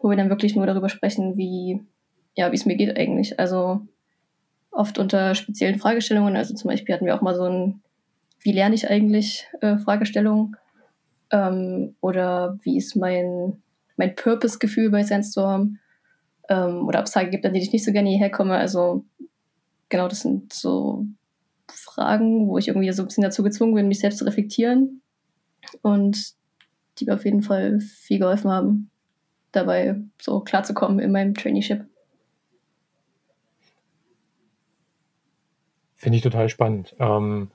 wo 0.00 0.10
wir 0.10 0.16
dann 0.16 0.30
wirklich 0.30 0.56
nur 0.56 0.66
darüber 0.66 0.88
sprechen, 0.88 1.36
wie 1.36 1.80
ja, 2.34 2.50
wie 2.50 2.56
es 2.56 2.66
mir 2.66 2.76
geht 2.76 2.96
eigentlich. 2.96 3.38
Also 3.38 3.86
oft 4.70 4.98
unter 4.98 5.34
speziellen 5.34 5.78
Fragestellungen. 5.78 6.36
Also 6.36 6.54
zum 6.54 6.70
Beispiel 6.70 6.94
hatten 6.94 7.06
wir 7.06 7.14
auch 7.14 7.20
mal 7.20 7.34
so 7.34 7.44
ein, 7.44 7.82
wie 8.40 8.52
lerne 8.52 8.74
ich 8.74 8.88
eigentlich 8.88 9.46
äh, 9.60 9.76
Fragestellung? 9.78 10.56
Ähm, 11.32 11.96
oder 12.00 12.58
wie 12.62 12.76
ist 12.76 12.94
mein, 12.94 13.62
mein 13.96 14.14
Purpose-Gefühl 14.14 14.90
bei 14.90 15.02
Sandstorm? 15.02 15.78
Ähm, 16.48 16.86
oder 16.86 17.04
Tage 17.04 17.30
gibt, 17.30 17.44
an 17.44 17.52
denen 17.52 17.64
ich 17.64 17.72
nicht 17.72 17.84
so 17.84 17.92
gerne 17.92 18.10
hierher 18.10 18.30
komme. 18.30 18.56
Also 18.56 19.04
genau, 19.88 20.08
das 20.08 20.20
sind 20.20 20.52
so 20.52 21.06
Fragen, 21.68 22.48
wo 22.48 22.58
ich 22.58 22.68
irgendwie 22.68 22.92
so 22.92 23.02
ein 23.02 23.06
bisschen 23.06 23.24
dazu 23.24 23.42
gezwungen 23.42 23.74
bin, 23.74 23.88
mich 23.88 24.00
selbst 24.00 24.18
zu 24.18 24.24
reflektieren. 24.24 25.02
Und 25.80 26.34
die 26.98 27.06
mir 27.06 27.14
auf 27.14 27.24
jeden 27.24 27.42
Fall 27.42 27.80
viel 27.80 28.18
geholfen 28.18 28.50
haben, 28.50 28.90
dabei 29.52 30.00
so 30.20 30.40
klarzukommen 30.40 30.98
in 30.98 31.12
meinem 31.12 31.34
Traineeship. 31.34 31.86
Finde 35.96 36.16
ich 36.16 36.22
total 36.22 36.48
spannend. 36.48 36.96
Ähm, 36.98 37.50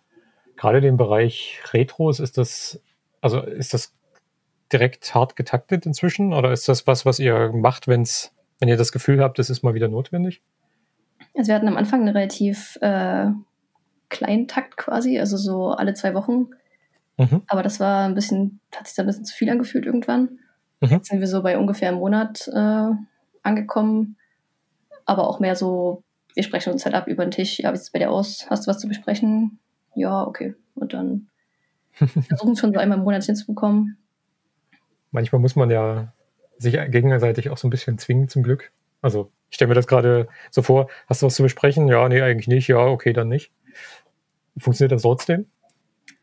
gerade 0.56 0.80
den 0.80 0.96
Bereich 0.96 1.62
Retros, 1.74 2.20
ist 2.20 2.38
das, 2.38 2.82
also 3.22 3.42
ist 3.42 3.74
das 3.74 3.94
direkt 4.72 5.14
hart 5.16 5.36
getaktet 5.36 5.86
inzwischen 5.86 6.34
oder 6.34 6.52
ist 6.52 6.68
das 6.68 6.88
was, 6.88 7.06
was 7.06 7.20
ihr 7.20 7.52
macht, 7.54 7.88
wenn's, 7.88 8.34
wenn 8.60 8.70
ihr 8.70 8.78
das 8.78 8.92
Gefühl 8.92 9.22
habt, 9.22 9.40
das 9.40 9.50
ist 9.50 9.64
mal 9.64 9.74
wieder 9.74 9.88
notwendig? 9.88 10.42
Also 11.36 11.50
wir 11.50 11.56
hatten 11.56 11.68
am 11.68 11.78
Anfang 11.78 12.02
einen 12.02 12.16
relativ 12.16 12.78
äh, 12.82 13.28
kleinen 14.10 14.48
Takt 14.48 14.78
quasi, 14.78 15.20
also 15.20 15.38
so 15.38 15.72
alle 15.72 15.94
zwei 15.94 16.14
Wochen 16.14 16.50
Mhm. 17.18 17.42
Aber 17.48 17.64
das 17.64 17.80
war 17.80 18.06
ein 18.06 18.16
bisschen, 18.16 18.60
hat 18.76 18.88
sich 18.88 18.96
da 18.96 19.04
ein 19.04 19.08
bisschen 19.08 19.26
zu 19.26 19.36
viel 19.36 19.50
angefühlt 19.50 19.86
irgendwann. 19.86 20.40
Mhm. 20.80 20.90
Jetzt 20.90 21.10
sind 21.10 21.20
wir 21.20 21.28
so 21.28 21.42
bei 21.42 21.58
ungefähr 21.58 21.90
einem 21.90 21.98
Monat 21.98 22.48
äh, 22.54 22.92
angekommen. 23.44 24.18
Aber 25.06 25.28
auch 25.28 25.40
mehr 25.40 25.56
so, 25.56 26.04
wir 26.36 26.44
sprechen 26.44 26.72
uns 26.72 26.86
halt 26.86 26.96
ab 26.96 27.08
über 27.08 27.26
den 27.26 27.32
Tisch. 27.32 27.60
Ja, 27.60 27.74
wie 27.74 27.78
sieht 27.78 27.86
es 27.86 27.92
bei 27.92 28.00
dir 28.00 28.12
aus? 28.12 28.48
Hast 28.50 28.66
du 28.66 28.70
was 28.70 28.80
zu 28.80 28.88
besprechen? 28.88 29.60
Ja, 29.96 30.26
okay. 30.26 30.54
Und 30.76 30.94
dann 30.94 31.28
versuchen 31.98 32.54
es 32.54 32.60
schon 32.60 32.74
so 32.74 32.80
einmal 32.80 32.98
im 32.98 33.04
Monat 33.04 33.24
hinzubekommen. 33.24 33.98
Manchmal 35.12 35.42
muss 35.42 35.56
man 35.56 35.70
ja 35.70 36.14
sich 36.58 36.74
gegenseitig 36.74 37.50
auch 37.50 37.58
so 37.58 37.68
ein 37.68 37.72
bisschen 37.72 37.98
zwingen, 37.98 38.30
zum 38.30 38.44
Glück. 38.44 38.72
Also, 39.02 39.32
ich 39.50 39.56
stelle 39.56 39.70
mir 39.70 39.76
das 39.76 39.88
gerade 39.88 40.28
so 40.52 40.62
vor, 40.62 40.90
hast 41.08 41.22
du 41.22 41.28
was 41.28 41.36
zu 41.36 41.44
besprechen? 41.44 41.88
Ja, 41.88 42.08
nee, 42.10 42.22
eigentlich 42.22 42.48
nicht. 42.48 42.68
Ja, 42.68 42.80
okay, 42.80 43.14
dann 43.14 43.28
nicht. 43.28 43.52
Funktioniert 44.58 44.92
das 44.92 45.04
trotzdem? 45.04 45.46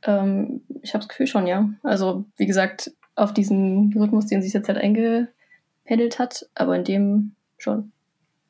Ähm, 0.02 0.62
ich 0.82 0.92
habe 0.92 1.02
das 1.02 1.08
Gefühl 1.08 1.26
schon, 1.26 1.46
ja. 1.46 1.68
Also, 1.82 2.24
wie 2.36 2.46
gesagt, 2.46 2.92
auf 3.14 3.32
diesen 3.32 3.96
Rhythmus, 3.96 4.26
den 4.26 4.42
sie 4.42 4.50
jetzt 4.50 4.68
halt 4.68 4.78
eingependelt 4.78 6.18
hat, 6.18 6.46
aber 6.54 6.76
in 6.76 6.84
dem 6.84 7.34
schon. 7.58 7.92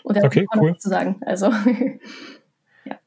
Und 0.02 0.22
okay, 0.22 0.46
hat 0.50 0.60
cool. 0.60 0.76
zu 0.78 0.88
sagen. 0.88 1.20
Also, 1.24 1.50
ja. 2.84 2.98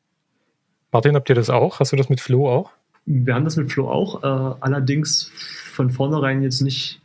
Martin, 0.91 1.15
habt 1.15 1.29
ihr 1.29 1.35
das 1.35 1.49
auch? 1.49 1.79
Hast 1.79 1.91
du 1.91 1.95
das 1.95 2.09
mit 2.09 2.21
Flo 2.21 2.49
auch? 2.49 2.71
Wir 3.09 3.35
haben 3.35 3.45
das 3.45 3.55
mit 3.55 3.71
Flo 3.71 3.89
auch, 3.89 4.21
äh, 4.21 4.57
allerdings 4.59 5.31
von 5.71 5.89
vornherein 5.89 6.43
jetzt 6.43 6.59
nicht 6.59 7.01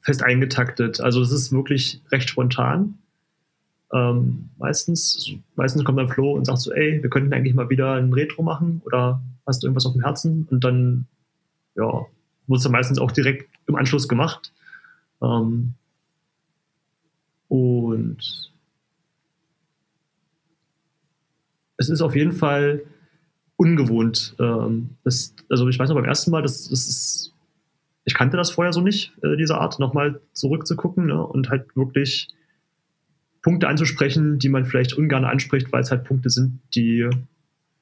fest 0.00 0.24
eingetaktet. 0.24 1.00
Also 1.00 1.22
es 1.22 1.30
ist 1.30 1.52
wirklich 1.52 2.02
recht 2.10 2.28
spontan. 2.28 2.98
Ähm, 3.92 4.50
meistens, 4.58 5.30
meistens 5.54 5.84
kommt 5.84 5.98
dann 5.98 6.08
Flo 6.08 6.32
und 6.32 6.44
sagt 6.44 6.58
so, 6.58 6.72
ey, 6.72 7.00
wir 7.00 7.10
könnten 7.10 7.32
eigentlich 7.32 7.54
mal 7.54 7.70
wieder 7.70 7.94
ein 7.94 8.12
Retro 8.12 8.42
machen 8.42 8.82
oder 8.86 9.22
hast 9.46 9.62
du 9.62 9.68
irgendwas 9.68 9.86
auf 9.86 9.92
dem 9.92 10.02
Herzen? 10.02 10.48
Und 10.50 10.64
dann, 10.64 11.06
ja, 11.76 11.84
wurde 12.48 12.56
es 12.56 12.64
dann 12.64 12.72
meistens 12.72 12.98
auch 12.98 13.12
direkt 13.12 13.48
im 13.68 13.76
Anschluss 13.76 14.08
gemacht. 14.08 14.52
Ähm, 15.22 15.74
und 17.46 18.50
es 21.76 21.88
ist 21.88 22.00
auf 22.00 22.16
jeden 22.16 22.32
Fall 22.32 22.82
ungewohnt. 23.56 24.34
Ähm, 24.38 24.90
das, 25.04 25.34
also 25.48 25.68
ich 25.68 25.78
weiß 25.78 25.88
noch 25.88 25.96
beim 25.96 26.04
ersten 26.04 26.30
Mal, 26.30 26.42
das, 26.42 26.68
das 26.68 26.86
ist, 26.88 27.32
ich 28.04 28.14
kannte 28.14 28.36
das 28.36 28.50
vorher 28.50 28.72
so 28.72 28.80
nicht, 28.80 29.12
äh, 29.22 29.36
diese 29.36 29.58
Art, 29.58 29.78
nochmal 29.78 30.20
zurückzugucken 30.32 31.06
ne, 31.06 31.26
und 31.26 31.50
halt 31.50 31.74
wirklich 31.76 32.28
Punkte 33.42 33.68
anzusprechen, 33.68 34.38
die 34.38 34.48
man 34.48 34.64
vielleicht 34.64 34.94
ungern 34.94 35.24
anspricht, 35.24 35.72
weil 35.72 35.82
es 35.82 35.90
halt 35.90 36.04
Punkte 36.04 36.30
sind, 36.30 36.60
die, 36.74 37.08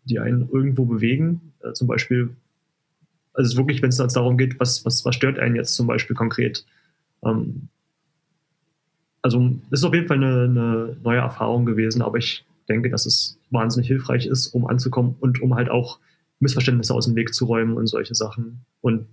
die 0.05 0.19
einen 0.19 0.49
irgendwo 0.51 0.85
bewegen. 0.85 1.53
Äh, 1.63 1.73
zum 1.73 1.87
Beispiel, 1.87 2.31
also 3.33 3.57
wirklich, 3.57 3.81
wenn 3.81 3.91
es 3.91 3.97
darum 3.97 4.37
geht, 4.37 4.61
was, 4.61 4.85
was, 4.85 5.05
was 5.05 5.15
stört 5.15 5.39
einen 5.39 5.57
jetzt 5.57 5.75
zum 5.75 5.87
Beispiel 5.87 6.17
konkret. 6.17 6.67
Ähm, 7.25 7.69
also 9.23 9.53
es 9.71 9.81
ist 9.81 9.85
auf 9.85 9.95
jeden 9.95 10.09
Fall 10.09 10.17
eine, 10.17 10.45
eine 10.45 10.97
neue 11.03 11.21
Erfahrung 11.21 11.65
gewesen, 11.65 12.03
aber 12.03 12.19
ich 12.19 12.45
denke, 12.69 12.91
dass 12.91 13.07
es 13.07 13.39
wahnsinnig 13.51 13.89
hilfreich 13.89 14.27
ist, 14.27 14.49
um 14.49 14.67
anzukommen 14.67 15.17
und 15.21 15.41
um 15.43 15.55
halt 15.55 15.71
auch 15.71 15.99
Missverständnisse 16.41 16.95
aus 16.95 17.07
dem 17.07 17.17
Weg 17.17 17.35
zu 17.35 17.45
räumen 17.47 17.77
und 17.77 17.87
solche 17.87 18.15
Sachen 18.15 18.65
und 18.81 19.07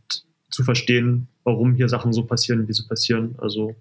zu 0.50 0.64
verstehen, 0.64 1.28
warum 1.44 1.74
hier 1.76 1.90
Sachen 1.90 2.12
so 2.12 2.24
passieren, 2.24 2.68
wie 2.68 2.74
sie 2.74 2.88
passieren. 2.88 3.36
Also 3.38 3.76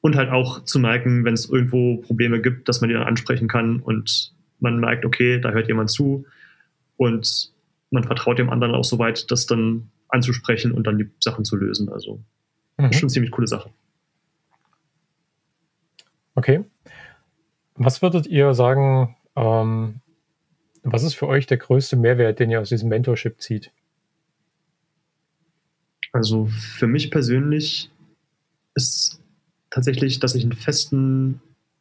und 0.00 0.16
halt 0.16 0.30
auch 0.30 0.64
zu 0.64 0.78
merken, 0.78 1.24
wenn 1.24 1.34
es 1.34 1.48
irgendwo 1.48 1.96
Probleme 1.96 2.40
gibt, 2.40 2.68
dass 2.68 2.80
man 2.80 2.88
die 2.88 2.94
dann 2.94 3.02
ansprechen 3.02 3.48
kann 3.48 3.80
und 3.80 4.32
man 4.60 4.78
merkt, 4.78 5.04
okay, 5.04 5.40
da 5.40 5.50
hört 5.50 5.68
jemand 5.68 5.90
zu 5.90 6.24
und 6.96 7.52
man 7.90 8.04
vertraut 8.04 8.38
dem 8.38 8.50
anderen 8.50 8.74
auch 8.74 8.84
so 8.84 8.98
weit, 8.98 9.30
das 9.30 9.46
dann 9.46 9.90
anzusprechen 10.08 10.72
und 10.72 10.86
dann 10.86 10.98
die 10.98 11.10
Sachen 11.20 11.44
zu 11.44 11.56
lösen. 11.56 11.88
Also 11.88 12.20
mhm. 12.76 12.92
schon 12.92 13.02
eine 13.02 13.08
ziemlich 13.08 13.30
coole 13.30 13.46
Sache. 13.46 13.70
Okay. 16.34 16.64
Was 17.78 18.02
würdet 18.02 18.26
ihr 18.26 18.54
sagen, 18.54 19.16
ähm, 19.36 20.00
was 20.82 21.04
ist 21.04 21.14
für 21.14 21.28
euch 21.28 21.46
der 21.46 21.58
größte 21.58 21.96
Mehrwert, 21.96 22.40
den 22.40 22.50
ihr 22.50 22.60
aus 22.60 22.70
diesem 22.70 22.88
Mentorship 22.88 23.40
zieht? 23.40 23.70
Also 26.12 26.46
für 26.46 26.88
mich 26.88 27.10
persönlich 27.10 27.90
ist 28.74 29.20
tatsächlich, 29.70 30.18
dass 30.18 30.34
ich 30.34 30.42
einen 30.42 30.52
festen 30.52 31.40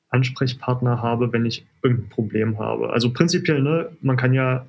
Ansprechpartner 0.09 1.01
habe, 1.01 1.33
wenn 1.33 1.45
ich 1.45 1.65
irgendein 1.81 2.09
Problem 2.09 2.59
habe. 2.59 2.91
Also 2.91 3.11
prinzipiell, 3.11 3.61
ne, 3.61 3.89
man 4.01 4.17
kann 4.17 4.33
ja 4.33 4.67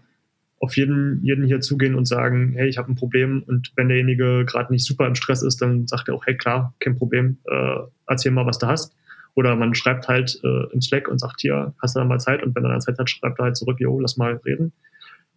auf 0.61 0.77
jeden, 0.77 1.23
jeden 1.23 1.45
hier 1.45 1.61
zugehen 1.61 1.95
und 1.95 2.07
sagen, 2.07 2.55
hey, 2.57 2.69
ich 2.69 2.79
habe 2.79 2.91
ein 2.91 2.97
Problem 2.97 3.45
und 3.47 3.73
wenn 3.77 3.89
derjenige 3.89 4.45
gerade 4.47 4.73
nicht 4.73 4.85
super 4.85 5.07
im 5.07 5.15
Stress 5.15 5.43
ist, 5.43 5.61
dann 5.61 5.87
sagt 5.87 6.09
er 6.09 6.15
auch, 6.15 6.27
hey, 6.27 6.37
klar, 6.37 6.75
kein 6.81 6.97
Problem, 6.97 7.39
äh, 7.45 7.77
erzähl 8.07 8.33
mal, 8.33 8.47
was 8.47 8.59
du 8.59 8.67
hast. 8.67 8.97
Oder 9.35 9.57
man 9.57 9.75
schreibt 9.75 10.09
halt 10.09 10.41
äh, 10.43 10.73
im 10.73 10.81
Slack 10.81 11.09
und 11.09 11.19
sagt, 11.19 11.41
hier, 11.41 11.75
hast 11.81 11.95
du 11.95 12.01
da 12.01 12.05
mal 12.05 12.19
Zeit? 12.19 12.43
Und 12.43 12.55
wenn 12.55 12.65
er 12.65 12.71
dann 12.71 12.81
Zeit 12.81 12.99
hat, 12.99 13.09
schreibt 13.09 13.39
er 13.39 13.47
halt 13.47 13.57
zurück, 13.57 13.79
jo, 13.81 14.01
lass 14.01 14.17
mal 14.17 14.41
reden. 14.45 14.73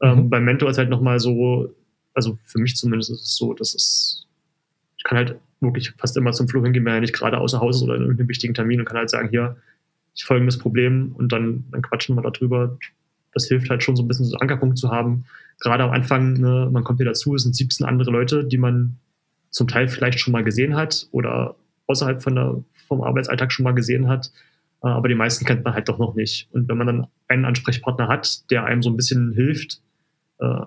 Ähm, 0.02 0.24
mhm. 0.24 0.30
Beim 0.30 0.46
Mentor 0.46 0.70
ist 0.70 0.78
halt 0.78 0.90
nochmal 0.90 1.20
so, 1.20 1.74
also 2.14 2.38
für 2.46 2.60
mich 2.60 2.76
zumindest 2.76 3.12
ist 3.12 3.22
es 3.22 3.36
so, 3.36 3.54
dass 3.54 3.74
es, 3.76 4.28
ich 4.98 5.04
kann 5.04 5.18
halt 5.18 5.36
wirklich 5.60 5.92
fast 5.98 6.18
immer 6.18 6.32
zum 6.32 6.48
Flo 6.48 6.64
hingehen, 6.64 6.84
wenn 6.86 6.94
er 6.94 7.00
nicht 7.00 7.14
gerade 7.14 7.38
außer 7.38 7.60
Haus 7.60 7.78
ist 7.78 7.84
oder 7.84 7.96
in 7.96 8.02
irgendeinem 8.02 8.30
wichtigen 8.30 8.54
Termin 8.54 8.80
und 8.80 8.86
kann 8.86 8.98
halt 8.98 9.10
sagen, 9.10 9.30
hier, 9.30 9.58
ich 10.14 10.26
folgendes 10.26 10.58
Problem 10.58 11.14
und 11.16 11.32
dann, 11.32 11.66
dann 11.72 11.82
quatschen 11.82 12.16
wir 12.16 12.22
darüber. 12.22 12.78
Das 13.34 13.48
hilft 13.48 13.70
halt 13.70 13.84
schon 13.84 13.96
so 13.96 14.04
ein 14.04 14.08
bisschen 14.08 14.26
so 14.26 14.36
einen 14.36 14.42
Ankerpunkt 14.42 14.78
zu 14.78 14.92
haben. 14.92 15.26
Gerade 15.60 15.84
am 15.84 15.92
Anfang, 15.92 16.34
ne, 16.34 16.70
man 16.72 16.84
kommt 16.84 16.98
hier 16.98 17.06
dazu, 17.06 17.36
es 17.36 17.44
sind 17.44 17.56
17 17.56 17.86
andere 17.86 18.12
Leute, 18.12 18.44
die 18.44 18.58
man 18.58 18.98
zum 19.52 19.68
Teil 19.68 19.88
vielleicht 19.88 20.20
schon 20.20 20.32
mal 20.34 20.44
gesehen 20.44 20.76
hat 20.76 21.08
oder 21.12 21.56
außerhalb 21.88 22.22
von 22.22 22.36
der, 22.36 22.64
vom 22.92 23.04
Arbeitsalltag 23.04 23.54
schon 23.54 23.64
mal 23.64 23.72
gesehen 23.72 24.10
hat. 24.10 24.34
Äh, 24.84 24.88
aber 24.88 25.08
die 25.08 25.16
meisten 25.16 25.46
kennt 25.46 25.64
man 25.64 25.74
halt 25.74 25.88
doch 25.88 25.98
noch 25.98 26.14
nicht. 26.14 26.50
Und 26.52 26.68
wenn 26.68 26.78
man 26.78 26.88
dann 26.88 27.08
einen 27.30 27.46
Ansprechpartner 27.46 28.10
hat, 28.10 28.52
der 28.52 28.66
einem 28.66 28.84
so 28.84 28.90
ein 28.90 28.98
bisschen 28.98 29.32
hilft, 29.32 29.82
äh, 30.40 30.66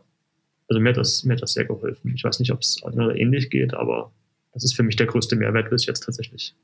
also 0.69 0.81
mir 0.81 0.88
hat 0.88 0.97
das, 0.97 1.23
mir 1.25 1.35
hat 1.35 1.43
das 1.43 1.52
sehr 1.52 1.66
geholfen. 1.66 2.14
Ich 2.14 2.25
weiß 2.25 2.40
nicht, 2.40 2.50
ob 2.50 2.61
es 2.61 2.81
ähnlich 2.83 3.50
geht, 3.50 3.75
aber 3.75 4.11
das 4.54 4.64
ist 4.64 4.75
für 4.75 4.83
mich 4.83 4.97
der 4.97 5.07
größte 5.07 5.37
Mehrwert 5.37 5.69
bis 5.69 5.85
jetzt 5.85 6.00
tatsächlich. 6.00 6.54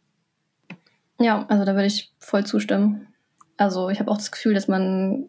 Ja, 1.21 1.45
also 1.49 1.67
da 1.67 1.75
würde 1.75 1.89
ich 1.89 2.11
voll 2.21 2.47
zustimmen. 2.47 3.09
Also 3.59 3.91
ich 3.91 4.01
habe 4.01 4.11
auch 4.11 4.17
das 4.17 4.33
Gefühl, 4.33 4.55
dass 4.55 4.67
man 4.67 5.27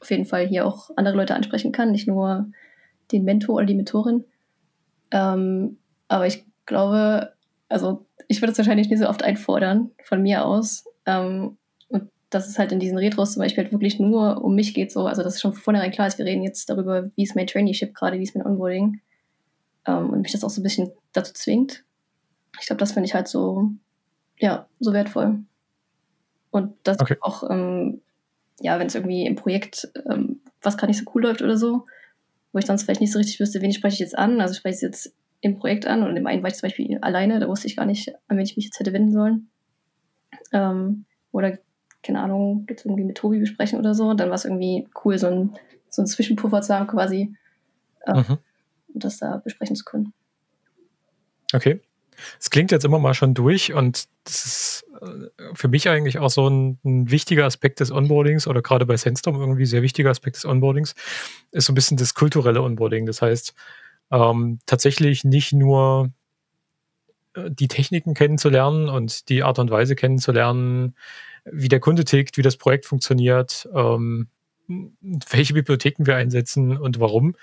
auf 0.00 0.10
jeden 0.10 0.24
Fall 0.24 0.48
hier 0.48 0.66
auch 0.66 0.90
andere 0.96 1.16
Leute 1.16 1.36
ansprechen 1.36 1.70
kann, 1.70 1.92
nicht 1.92 2.08
nur 2.08 2.50
den 3.12 3.22
Mentor 3.22 3.54
oder 3.54 3.66
die 3.66 3.76
Mentorin. 3.76 4.24
Ähm, 5.12 5.78
aber 6.08 6.26
ich 6.26 6.44
glaube, 6.66 7.32
also 7.70 8.04
ich 8.28 8.42
würde 8.42 8.52
es 8.52 8.58
wahrscheinlich 8.58 8.90
nicht 8.90 8.98
so 8.98 9.08
oft 9.08 9.22
einfordern 9.22 9.90
von 10.04 10.20
mir 10.20 10.44
aus. 10.44 10.84
Ähm, 11.06 11.56
und 11.88 12.10
dass 12.28 12.48
es 12.48 12.58
halt 12.58 12.72
in 12.72 12.80
diesen 12.80 12.98
Retros 12.98 13.32
zum 13.32 13.42
Beispiel 13.42 13.64
halt 13.64 13.72
wirklich 13.72 13.98
nur 13.98 14.44
um 14.44 14.54
mich 14.54 14.74
geht, 14.74 14.92
so, 14.92 15.06
also 15.06 15.22
dass 15.22 15.36
es 15.36 15.40
schon 15.40 15.54
von 15.54 15.62
vornherein 15.62 15.92
klar 15.92 16.06
ist, 16.06 16.18
wir 16.18 16.26
reden 16.26 16.42
jetzt 16.42 16.68
darüber, 16.68 17.10
wie 17.16 17.22
ist 17.22 17.36
mein 17.36 17.46
Traineeship 17.46 17.94
gerade, 17.94 18.18
wie 18.18 18.24
ist 18.24 18.36
mein 18.36 18.46
Onboarding. 18.46 19.00
Ähm, 19.86 20.10
und 20.10 20.20
mich 20.20 20.32
das 20.32 20.44
auch 20.44 20.50
so 20.50 20.60
ein 20.60 20.64
bisschen 20.64 20.90
dazu 21.12 21.32
zwingt. 21.32 21.84
Ich 22.60 22.66
glaube, 22.66 22.80
das 22.80 22.92
finde 22.92 23.06
ich 23.06 23.14
halt 23.14 23.28
so, 23.28 23.70
ja, 24.38 24.66
so 24.80 24.92
wertvoll. 24.92 25.38
Und 26.50 26.74
das 26.82 26.98
okay. 27.00 27.16
auch, 27.20 27.48
ähm, 27.48 28.02
ja, 28.60 28.78
wenn 28.78 28.88
es 28.88 28.94
irgendwie 28.94 29.24
im 29.24 29.36
Projekt 29.36 29.88
ähm, 30.10 30.40
was 30.60 30.76
gerade 30.76 30.90
nicht 30.90 31.02
so 31.02 31.10
cool 31.14 31.22
läuft 31.22 31.40
oder 31.40 31.56
so, 31.56 31.86
wo 32.52 32.58
ich 32.58 32.66
sonst 32.66 32.82
vielleicht 32.82 33.00
nicht 33.00 33.12
so 33.12 33.18
richtig 33.18 33.38
wüsste, 33.38 33.62
wen 33.62 33.72
spreche 33.72 33.94
ich 33.94 34.00
jetzt 34.00 34.18
an. 34.18 34.40
Also 34.40 34.54
spreche 34.54 34.74
ich 34.74 34.82
jetzt 34.82 35.14
im 35.40 35.58
Projekt 35.58 35.86
an 35.86 36.02
und 36.02 36.16
im 36.16 36.26
einen 36.26 36.42
war 36.42 36.50
ich 36.50 36.56
zum 36.56 36.68
Beispiel 36.68 36.98
alleine, 37.00 37.40
da 37.40 37.48
wusste 37.48 37.66
ich 37.66 37.76
gar 37.76 37.86
nicht, 37.86 38.12
an 38.28 38.36
wen 38.36 38.44
ich 38.44 38.56
mich 38.56 38.66
jetzt 38.66 38.78
hätte 38.78 38.92
wenden 38.92 39.12
sollen. 39.12 39.48
Ähm, 40.52 41.06
oder, 41.32 41.58
keine 42.02 42.20
Ahnung, 42.20 42.66
jetzt 42.68 42.84
irgendwie 42.84 43.04
mit 43.04 43.16
Tobi 43.16 43.38
besprechen 43.38 43.78
oder 43.78 43.94
so. 43.94 44.08
Und 44.08 44.20
dann 44.20 44.28
war 44.28 44.34
es 44.34 44.44
irgendwie 44.44 44.88
cool, 45.04 45.18
so 45.18 45.28
ein, 45.28 45.52
so 45.88 46.02
ein 46.02 46.06
Zwischenpuffer 46.06 46.60
zu 46.60 46.74
haben, 46.74 46.86
quasi, 46.86 47.34
äh, 48.06 48.14
mhm. 48.14 48.38
das 48.88 49.18
da 49.18 49.38
besprechen 49.38 49.76
zu 49.76 49.84
können. 49.84 50.12
Okay. 51.52 51.80
Es 52.38 52.50
klingt 52.50 52.70
jetzt 52.70 52.84
immer 52.84 52.98
mal 52.98 53.14
schon 53.14 53.32
durch 53.32 53.72
und 53.72 54.06
das 54.24 54.44
ist 54.44 54.84
äh, 55.00 55.54
für 55.54 55.68
mich 55.68 55.88
eigentlich 55.88 56.18
auch 56.18 56.28
so 56.28 56.48
ein, 56.48 56.78
ein, 56.84 57.10
wichtiger 57.10 57.46
Aspekt 57.46 57.80
des 57.80 57.90
Onboardings 57.90 58.46
oder 58.46 58.60
gerade 58.60 58.84
bei 58.84 58.98
Sandstorm 58.98 59.40
irgendwie 59.40 59.64
sehr 59.64 59.80
wichtiger 59.80 60.10
Aspekt 60.10 60.36
des 60.36 60.44
Onboardings 60.44 60.94
ist 61.52 61.64
so 61.64 61.72
ein 61.72 61.74
bisschen 61.74 61.96
das 61.96 62.14
kulturelle 62.14 62.62
Onboarding. 62.62 63.06
Das 63.06 63.22
heißt, 63.22 63.54
ähm, 64.10 64.58
tatsächlich 64.66 65.24
nicht 65.24 65.52
nur 65.52 66.10
äh, 67.34 67.50
die 67.50 67.68
Techniken 67.68 68.14
kennenzulernen 68.14 68.88
und 68.88 69.28
die 69.28 69.42
Art 69.42 69.58
und 69.58 69.70
Weise 69.70 69.94
kennenzulernen, 69.94 70.94
wie 71.44 71.68
der 71.68 71.80
Kunde 71.80 72.04
tickt, 72.04 72.36
wie 72.36 72.42
das 72.42 72.56
Projekt 72.56 72.86
funktioniert, 72.86 73.68
ähm, 73.74 74.28
welche 74.68 75.54
Bibliotheken 75.54 76.06
wir 76.06 76.16
einsetzen 76.16 76.76
und 76.76 77.00
warum, 77.00 77.34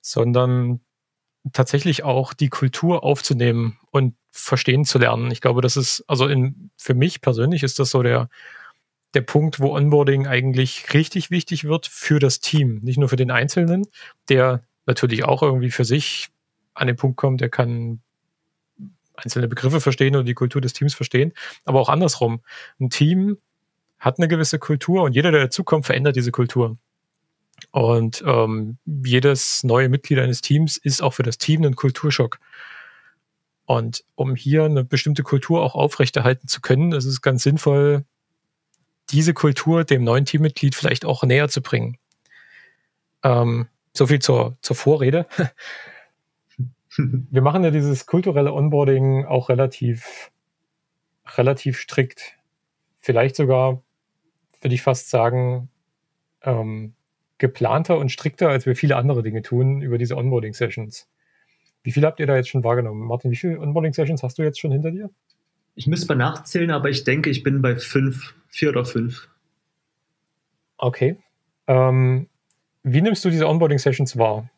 sondern 0.00 0.80
tatsächlich 1.52 2.04
auch 2.04 2.32
die 2.32 2.48
Kultur 2.48 3.04
aufzunehmen 3.04 3.78
und 3.90 4.14
verstehen 4.30 4.84
zu 4.84 4.98
lernen. 4.98 5.30
Ich 5.30 5.40
glaube, 5.40 5.60
das 5.60 5.76
ist, 5.76 6.04
also 6.06 6.26
in, 6.26 6.70
für 6.76 6.94
mich 6.94 7.20
persönlich 7.20 7.62
ist 7.62 7.78
das 7.78 7.90
so 7.90 8.02
der, 8.02 8.28
der 9.12 9.20
Punkt, 9.20 9.60
wo 9.60 9.74
Onboarding 9.74 10.26
eigentlich 10.26 10.92
richtig 10.94 11.30
wichtig 11.30 11.64
wird 11.64 11.86
für 11.86 12.18
das 12.18 12.40
Team, 12.40 12.80
nicht 12.82 12.98
nur 12.98 13.08
für 13.08 13.16
den 13.16 13.30
Einzelnen, 13.30 13.86
der 14.28 14.64
natürlich 14.86 15.24
auch 15.24 15.42
irgendwie 15.42 15.70
für 15.70 15.84
sich 15.84 16.28
an 16.74 16.86
den 16.86 16.96
Punkt 16.96 17.16
kommt, 17.16 17.40
der 17.40 17.48
kann 17.48 18.00
einzelne 19.14 19.48
Begriffe 19.48 19.80
verstehen 19.80 20.16
oder 20.16 20.24
die 20.24 20.34
Kultur 20.34 20.60
des 20.60 20.72
Teams 20.72 20.94
verstehen, 20.94 21.32
aber 21.64 21.80
auch 21.80 21.88
andersrum. 21.88 22.40
Ein 22.80 22.90
Team 22.90 23.38
hat 23.98 24.18
eine 24.18 24.28
gewisse 24.28 24.58
Kultur 24.58 25.02
und 25.02 25.14
jeder, 25.14 25.30
der 25.30 25.42
dazukommt, 25.42 25.86
verändert 25.86 26.16
diese 26.16 26.32
Kultur. 26.32 26.76
Und 27.70 28.22
ähm, 28.26 28.78
jedes 28.84 29.64
neue 29.64 29.88
Mitglied 29.88 30.18
eines 30.18 30.40
Teams 30.40 30.76
ist 30.76 31.02
auch 31.02 31.14
für 31.14 31.22
das 31.22 31.38
Team 31.38 31.64
ein 31.64 31.76
Kulturschock. 31.76 32.38
Und 33.66 34.04
um 34.14 34.34
hier 34.34 34.64
eine 34.64 34.84
bestimmte 34.84 35.22
Kultur 35.22 35.62
auch 35.62 35.74
aufrechterhalten 35.74 36.48
zu 36.48 36.60
können, 36.60 36.92
ist 36.92 37.06
es 37.06 37.22
ganz 37.22 37.42
sinnvoll, 37.42 38.04
diese 39.10 39.32
Kultur 39.32 39.84
dem 39.84 40.04
neuen 40.04 40.24
Teammitglied 40.24 40.74
vielleicht 40.74 41.04
auch 41.04 41.22
näher 41.22 41.48
zu 41.48 41.62
bringen. 41.62 41.98
Ähm, 43.22 43.68
so 43.96 44.06
viel 44.06 44.18
zur, 44.18 44.56
zur 44.60 44.76
Vorrede. 44.76 45.26
Wir 46.96 47.42
machen 47.42 47.64
ja 47.64 47.70
dieses 47.70 48.06
kulturelle 48.06 48.52
Onboarding 48.52 49.24
auch 49.24 49.48
relativ, 49.48 50.30
relativ 51.36 51.78
strikt. 51.78 52.36
Vielleicht 53.00 53.34
sogar, 53.34 53.82
würde 54.60 54.74
ich 54.74 54.82
fast 54.82 55.10
sagen, 55.10 55.68
ähm, 56.42 56.94
geplanter 57.38 57.98
und 57.98 58.12
strikter, 58.12 58.48
als 58.48 58.64
wir 58.64 58.76
viele 58.76 58.96
andere 58.96 59.24
Dinge 59.24 59.42
tun 59.42 59.82
über 59.82 59.98
diese 59.98 60.16
Onboarding-Sessions. 60.16 61.08
Wie 61.82 61.90
viel 61.90 62.04
habt 62.04 62.20
ihr 62.20 62.26
da 62.26 62.36
jetzt 62.36 62.48
schon 62.48 62.62
wahrgenommen? 62.62 63.06
Martin, 63.06 63.32
wie 63.32 63.36
viele 63.36 63.58
Onboarding-Sessions 63.60 64.22
hast 64.22 64.38
du 64.38 64.42
jetzt 64.42 64.60
schon 64.60 64.70
hinter 64.70 64.92
dir? 64.92 65.10
Ich 65.74 65.88
müsste 65.88 66.06
mal 66.06 66.14
nachzählen, 66.14 66.70
aber 66.70 66.90
ich 66.90 67.02
denke, 67.02 67.28
ich 67.28 67.42
bin 67.42 67.60
bei 67.60 67.76
fünf, 67.76 68.34
vier 68.48 68.68
oder 68.68 68.84
fünf. 68.84 69.28
Okay. 70.78 71.16
Ähm, 71.66 72.28
wie 72.84 73.02
nimmst 73.02 73.24
du 73.24 73.30
diese 73.30 73.48
Onboarding-Sessions 73.48 74.16
wahr? 74.16 74.48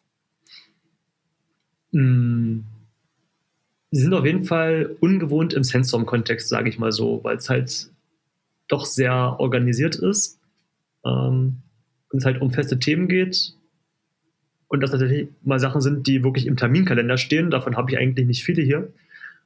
Hm. 1.93 2.65
Sie 3.93 4.03
sind 4.03 4.13
auf 4.13 4.27
jeden 4.27 4.45
Fall 4.45 4.97
ungewohnt 5.01 5.55
im 5.55 5.63
Sandstorm-Kontext, 5.63 6.49
sage 6.49 6.69
ich 6.69 6.79
mal 6.79 6.93
so, 6.93 7.23
weil 7.23 7.37
es 7.37 7.49
halt 7.49 7.89
doch 8.69 8.85
sehr 8.85 9.37
organisiert 9.39 9.95
ist 9.95 10.41
ähm, 11.05 11.63
und 12.11 12.19
es 12.19 12.25
halt 12.25 12.43
um 12.43 12.51
feste 12.51 12.79
Themen 12.81 13.07
geht 13.09 13.55
und 14.69 14.83
das 14.83 14.91
tatsächlich 14.91 15.29
mal 15.43 15.61
Sachen 15.61 15.81
sind, 15.81 16.07
die 16.09 16.25
wirklich 16.25 16.47
im 16.47 16.57
Terminkalender 16.57 17.17
stehen. 17.17 17.51
Davon 17.51 17.77
habe 17.77 17.93
ich 17.93 17.99
eigentlich 17.99 18.27
nicht 18.27 18.45
viele 18.45 18.63
hier. 18.63 18.93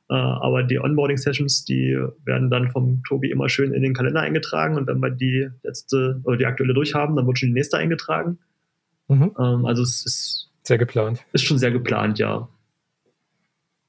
Äh, 0.08 0.14
aber 0.14 0.62
die 0.62 0.80
Onboarding-Sessions, 0.80 1.66
die 1.66 2.02
werden 2.24 2.50
dann 2.50 2.70
vom 2.70 3.02
Tobi 3.06 3.30
immer 3.30 3.50
schön 3.50 3.74
in 3.74 3.82
den 3.82 3.92
Kalender 3.92 4.22
eingetragen 4.22 4.76
und 4.76 4.86
wenn 4.86 5.00
wir 5.00 5.10
die 5.10 5.50
letzte 5.62 6.20
oder 6.24 6.38
die 6.38 6.46
aktuelle 6.46 6.72
durchhaben, 6.72 7.14
dann 7.14 7.26
wird 7.26 7.38
schon 7.38 7.50
die 7.50 7.54
nächste 7.54 7.76
eingetragen. 7.76 8.38
Mhm. 9.10 9.32
Ähm, 9.38 9.66
also 9.66 9.82
es 9.82 10.06
ist 10.06 10.50
sehr 10.62 10.78
geplant. 10.78 11.24
Ist 11.32 11.44
schon 11.44 11.58
sehr 11.58 11.72
geplant, 11.72 12.18
ja. 12.18 12.48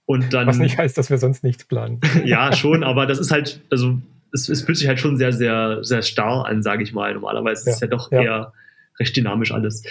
Und 0.05 0.33
dann, 0.33 0.47
Was 0.47 0.57
nicht 0.57 0.77
heißt, 0.77 0.97
dass 0.97 1.09
wir 1.09 1.17
sonst 1.19 1.43
nichts 1.43 1.63
planen. 1.63 2.01
ja, 2.25 2.51
schon, 2.53 2.83
aber 2.83 3.05
das 3.05 3.19
ist 3.19 3.31
halt, 3.31 3.61
also 3.69 3.99
es, 4.33 4.49
es 4.49 4.63
fühlt 4.63 4.77
sich 4.77 4.87
halt 4.87 4.99
schon 4.99 5.15
sehr, 5.17 5.31
sehr, 5.31 5.83
sehr 5.83 6.01
starr 6.01 6.45
an, 6.47 6.63
sage 6.63 6.83
ich 6.83 6.91
mal. 6.91 7.13
Normalerweise 7.13 7.65
ja. 7.65 7.71
ist 7.71 7.75
es 7.75 7.81
ja 7.81 7.87
doch 7.87 8.11
ja. 8.11 8.21
eher 8.21 8.53
recht 8.99 9.15
dynamisch 9.15 9.53
alles. 9.53 9.83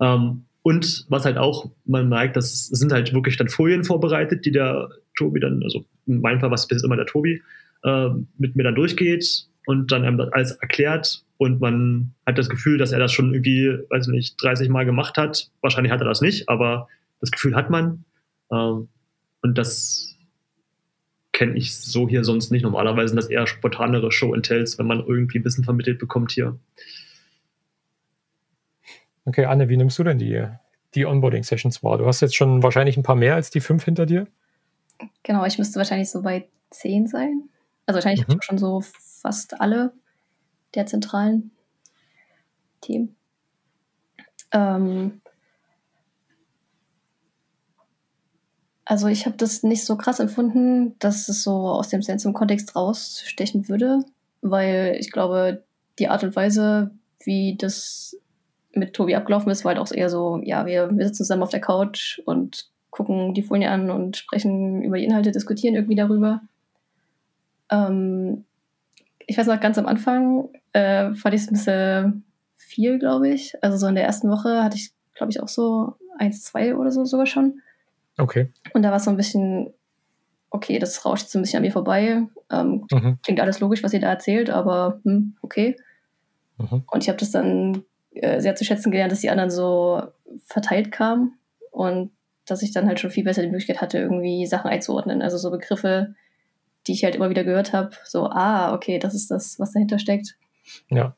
Ähm, 0.00 0.44
und 0.62 1.06
was 1.08 1.24
halt 1.24 1.38
auch, 1.38 1.70
man 1.84 2.08
merkt, 2.08 2.36
dass 2.36 2.46
es 2.50 2.66
sind 2.66 2.92
halt 2.92 3.12
wirklich 3.12 3.36
dann 3.36 3.48
Folien 3.48 3.84
vorbereitet, 3.84 4.44
die 4.44 4.52
der 4.52 4.88
Tobi 5.16 5.40
dann, 5.40 5.62
also 5.62 5.84
in 6.06 6.20
meinem 6.20 6.40
Fall 6.40 6.50
war 6.50 6.56
es 6.56 6.66
bis 6.66 6.82
immer 6.82 6.96
der 6.96 7.06
Tobi, 7.06 7.42
äh, 7.84 8.08
mit 8.38 8.56
mir 8.56 8.64
dann 8.64 8.74
durchgeht 8.74 9.46
und 9.66 9.92
dann 9.92 10.04
einem 10.04 10.20
alles 10.32 10.52
erklärt 10.52 11.22
und 11.38 11.60
man 11.60 12.14
hat 12.26 12.36
das 12.36 12.48
Gefühl, 12.48 12.78
dass 12.78 12.92
er 12.92 12.98
das 12.98 13.12
schon 13.12 13.32
irgendwie, 13.32 13.78
weiß 13.88 14.08
nicht, 14.08 14.42
30 14.42 14.68
Mal 14.68 14.84
gemacht 14.84 15.16
hat. 15.16 15.50
Wahrscheinlich 15.60 15.92
hat 15.92 16.00
er 16.00 16.08
das 16.08 16.20
nicht, 16.20 16.48
aber 16.48 16.88
das 17.20 17.30
Gefühl 17.30 17.54
hat 17.54 17.70
man. 17.70 18.04
Ähm, 18.52 18.88
und 19.40 19.56
das 19.56 20.16
kenne 21.32 21.56
ich 21.56 21.76
so 21.76 22.08
hier 22.08 22.24
sonst 22.24 22.50
nicht. 22.50 22.62
Normalerweise 22.62 23.08
sind 23.08 23.16
das 23.16 23.30
eher 23.30 23.46
spontanere 23.46 24.10
Show 24.10 24.34
and 24.34 24.44
Tells, 24.44 24.78
wenn 24.78 24.86
man 24.86 24.98
irgendwie 24.98 25.38
ein 25.38 25.44
bisschen 25.44 25.62
vermittelt 25.62 26.00
bekommt 26.00 26.32
hier. 26.32 26.58
Okay, 29.24 29.44
Anne, 29.44 29.68
wie 29.68 29.76
nimmst 29.76 29.98
du 30.00 30.04
denn 30.04 30.18
die, 30.18 30.44
die 30.96 31.06
Onboarding-Sessions 31.06 31.84
wahr? 31.84 31.98
Du 31.98 32.06
hast 32.06 32.20
jetzt 32.20 32.34
schon 32.34 32.64
wahrscheinlich 32.64 32.96
ein 32.96 33.04
paar 33.04 33.14
mehr 33.14 33.36
als 33.36 33.50
die 33.50 33.60
fünf 33.60 33.84
hinter 33.84 34.06
dir. 34.06 34.26
Genau, 35.22 35.44
ich 35.44 35.58
müsste 35.58 35.76
wahrscheinlich 35.76 36.10
so 36.10 36.22
bei 36.22 36.48
zehn 36.70 37.06
sein. 37.06 37.48
Also 37.86 37.98
wahrscheinlich 37.98 38.26
mhm. 38.26 38.32
habe 38.32 38.40
ich 38.42 38.44
schon 38.44 38.58
so 38.58 38.82
fast 39.20 39.60
alle 39.60 39.92
der 40.74 40.86
zentralen 40.86 41.50
Themen. 42.80 43.16
Ähm, 44.52 45.20
also 48.84 49.08
ich 49.08 49.26
habe 49.26 49.36
das 49.36 49.62
nicht 49.62 49.84
so 49.84 49.96
krass 49.96 50.20
empfunden, 50.20 50.98
dass 50.98 51.28
es 51.28 51.42
so 51.42 51.68
aus 51.68 51.88
dem 51.88 52.02
Sensum-Kontext 52.02 52.74
rausstechen 52.74 53.68
würde, 53.68 54.00
weil 54.40 54.96
ich 54.98 55.10
glaube, 55.10 55.64
die 55.98 56.08
Art 56.08 56.24
und 56.24 56.36
Weise, 56.36 56.90
wie 57.24 57.56
das 57.56 58.16
mit 58.72 58.94
Tobi 58.94 59.14
abgelaufen 59.14 59.50
ist, 59.50 59.64
war 59.64 59.74
halt 59.74 59.80
auch 59.80 59.92
eher 59.92 60.08
so, 60.08 60.40
ja, 60.42 60.64
wir, 60.64 60.90
wir 60.96 61.06
sitzen 61.06 61.24
zusammen 61.24 61.42
auf 61.42 61.50
der 61.50 61.60
Couch 61.60 62.20
und 62.24 62.70
gucken 62.90 63.34
die 63.34 63.42
Folie 63.42 63.70
an 63.70 63.90
und 63.90 64.16
sprechen 64.16 64.82
über 64.82 64.96
die 64.96 65.04
Inhalte, 65.04 65.32
diskutieren 65.32 65.74
irgendwie 65.74 65.96
darüber. 65.96 66.40
Ähm, 67.70 68.44
ich 69.28 69.36
weiß 69.36 69.46
noch, 69.46 69.60
ganz 69.60 69.76
am 69.76 69.86
Anfang 69.86 70.48
äh, 70.72 71.14
fand 71.14 71.34
ich 71.34 71.42
es 71.42 71.48
ein 71.48 71.54
bisschen 71.54 72.24
viel, 72.56 72.98
glaube 72.98 73.28
ich. 73.28 73.62
Also 73.62 73.76
so 73.76 73.86
in 73.86 73.94
der 73.94 74.04
ersten 74.04 74.30
Woche 74.30 74.64
hatte 74.64 74.76
ich, 74.76 74.92
glaube 75.14 75.30
ich, 75.30 75.42
auch 75.42 75.48
so 75.48 75.96
eins, 76.18 76.42
zwei 76.42 76.74
oder 76.74 76.90
so 76.90 77.04
sogar 77.04 77.26
schon. 77.26 77.60
Okay. 78.16 78.50
Und 78.72 78.82
da 78.82 78.88
war 78.88 78.96
es 78.96 79.04
so 79.04 79.10
ein 79.10 79.18
bisschen, 79.18 79.74
okay, 80.48 80.78
das 80.78 81.04
rauscht 81.04 81.28
so 81.28 81.38
ein 81.38 81.42
bisschen 81.42 81.58
an 81.58 81.62
mir 81.62 81.72
vorbei. 81.72 82.26
Ähm, 82.50 82.86
mhm. 82.90 83.18
Klingt 83.22 83.40
alles 83.40 83.60
logisch, 83.60 83.82
was 83.82 83.92
ihr 83.92 84.00
da 84.00 84.08
erzählt, 84.08 84.48
aber 84.48 84.98
hm, 85.04 85.36
okay. 85.42 85.76
Mhm. 86.56 86.84
Und 86.90 87.02
ich 87.02 87.10
habe 87.10 87.18
das 87.18 87.30
dann 87.30 87.84
äh, 88.14 88.40
sehr 88.40 88.56
zu 88.56 88.64
schätzen 88.64 88.90
gelernt, 88.90 89.12
dass 89.12 89.20
die 89.20 89.30
anderen 89.30 89.50
so 89.50 90.02
verteilt 90.46 90.90
kamen 90.90 91.38
und 91.70 92.12
dass 92.46 92.62
ich 92.62 92.72
dann 92.72 92.86
halt 92.86 92.98
schon 92.98 93.10
viel 93.10 93.24
besser 93.24 93.42
die 93.42 93.50
Möglichkeit 93.50 93.82
hatte, 93.82 93.98
irgendwie 93.98 94.46
Sachen 94.46 94.70
einzuordnen. 94.70 95.20
Also 95.20 95.36
so 95.36 95.50
Begriffe, 95.50 96.14
die 96.86 96.92
ich 96.92 97.04
halt 97.04 97.14
immer 97.14 97.30
wieder 97.30 97.44
gehört 97.44 97.72
habe, 97.72 97.90
so, 98.04 98.26
ah, 98.26 98.74
okay, 98.74 98.98
das 98.98 99.14
ist 99.14 99.30
das, 99.30 99.58
was 99.58 99.72
dahinter 99.72 99.98
steckt. 99.98 100.36
Ja. 100.90 101.14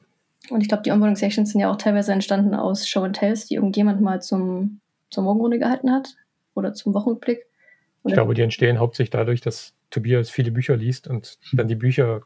Und 0.48 0.62
ich 0.62 0.68
glaube, 0.68 0.82
die 0.82 0.90
Onboarding-Sections 0.90 1.50
sind 1.50 1.60
ja 1.60 1.70
auch 1.70 1.76
teilweise 1.76 2.12
entstanden 2.12 2.54
aus 2.54 2.88
Show 2.88 3.02
and 3.02 3.16
Tells, 3.16 3.46
die 3.46 3.54
irgendjemand 3.54 4.00
mal 4.00 4.22
zum, 4.22 4.80
zur 5.10 5.24
Morgenrunde 5.24 5.58
gehalten 5.58 5.92
hat 5.92 6.16
oder 6.54 6.72
zum 6.72 6.94
Wochenblick. 6.94 7.46
Und 8.02 8.10
ich 8.10 8.14
glaube, 8.14 8.34
die 8.34 8.42
entstehen 8.42 8.78
hauptsächlich 8.78 9.10
dadurch, 9.10 9.40
dass 9.40 9.74
Tobias 9.90 10.30
viele 10.30 10.50
Bücher 10.50 10.76
liest 10.76 11.06
und 11.06 11.38
dann 11.52 11.68
die 11.68 11.74
Bücher, 11.74 12.22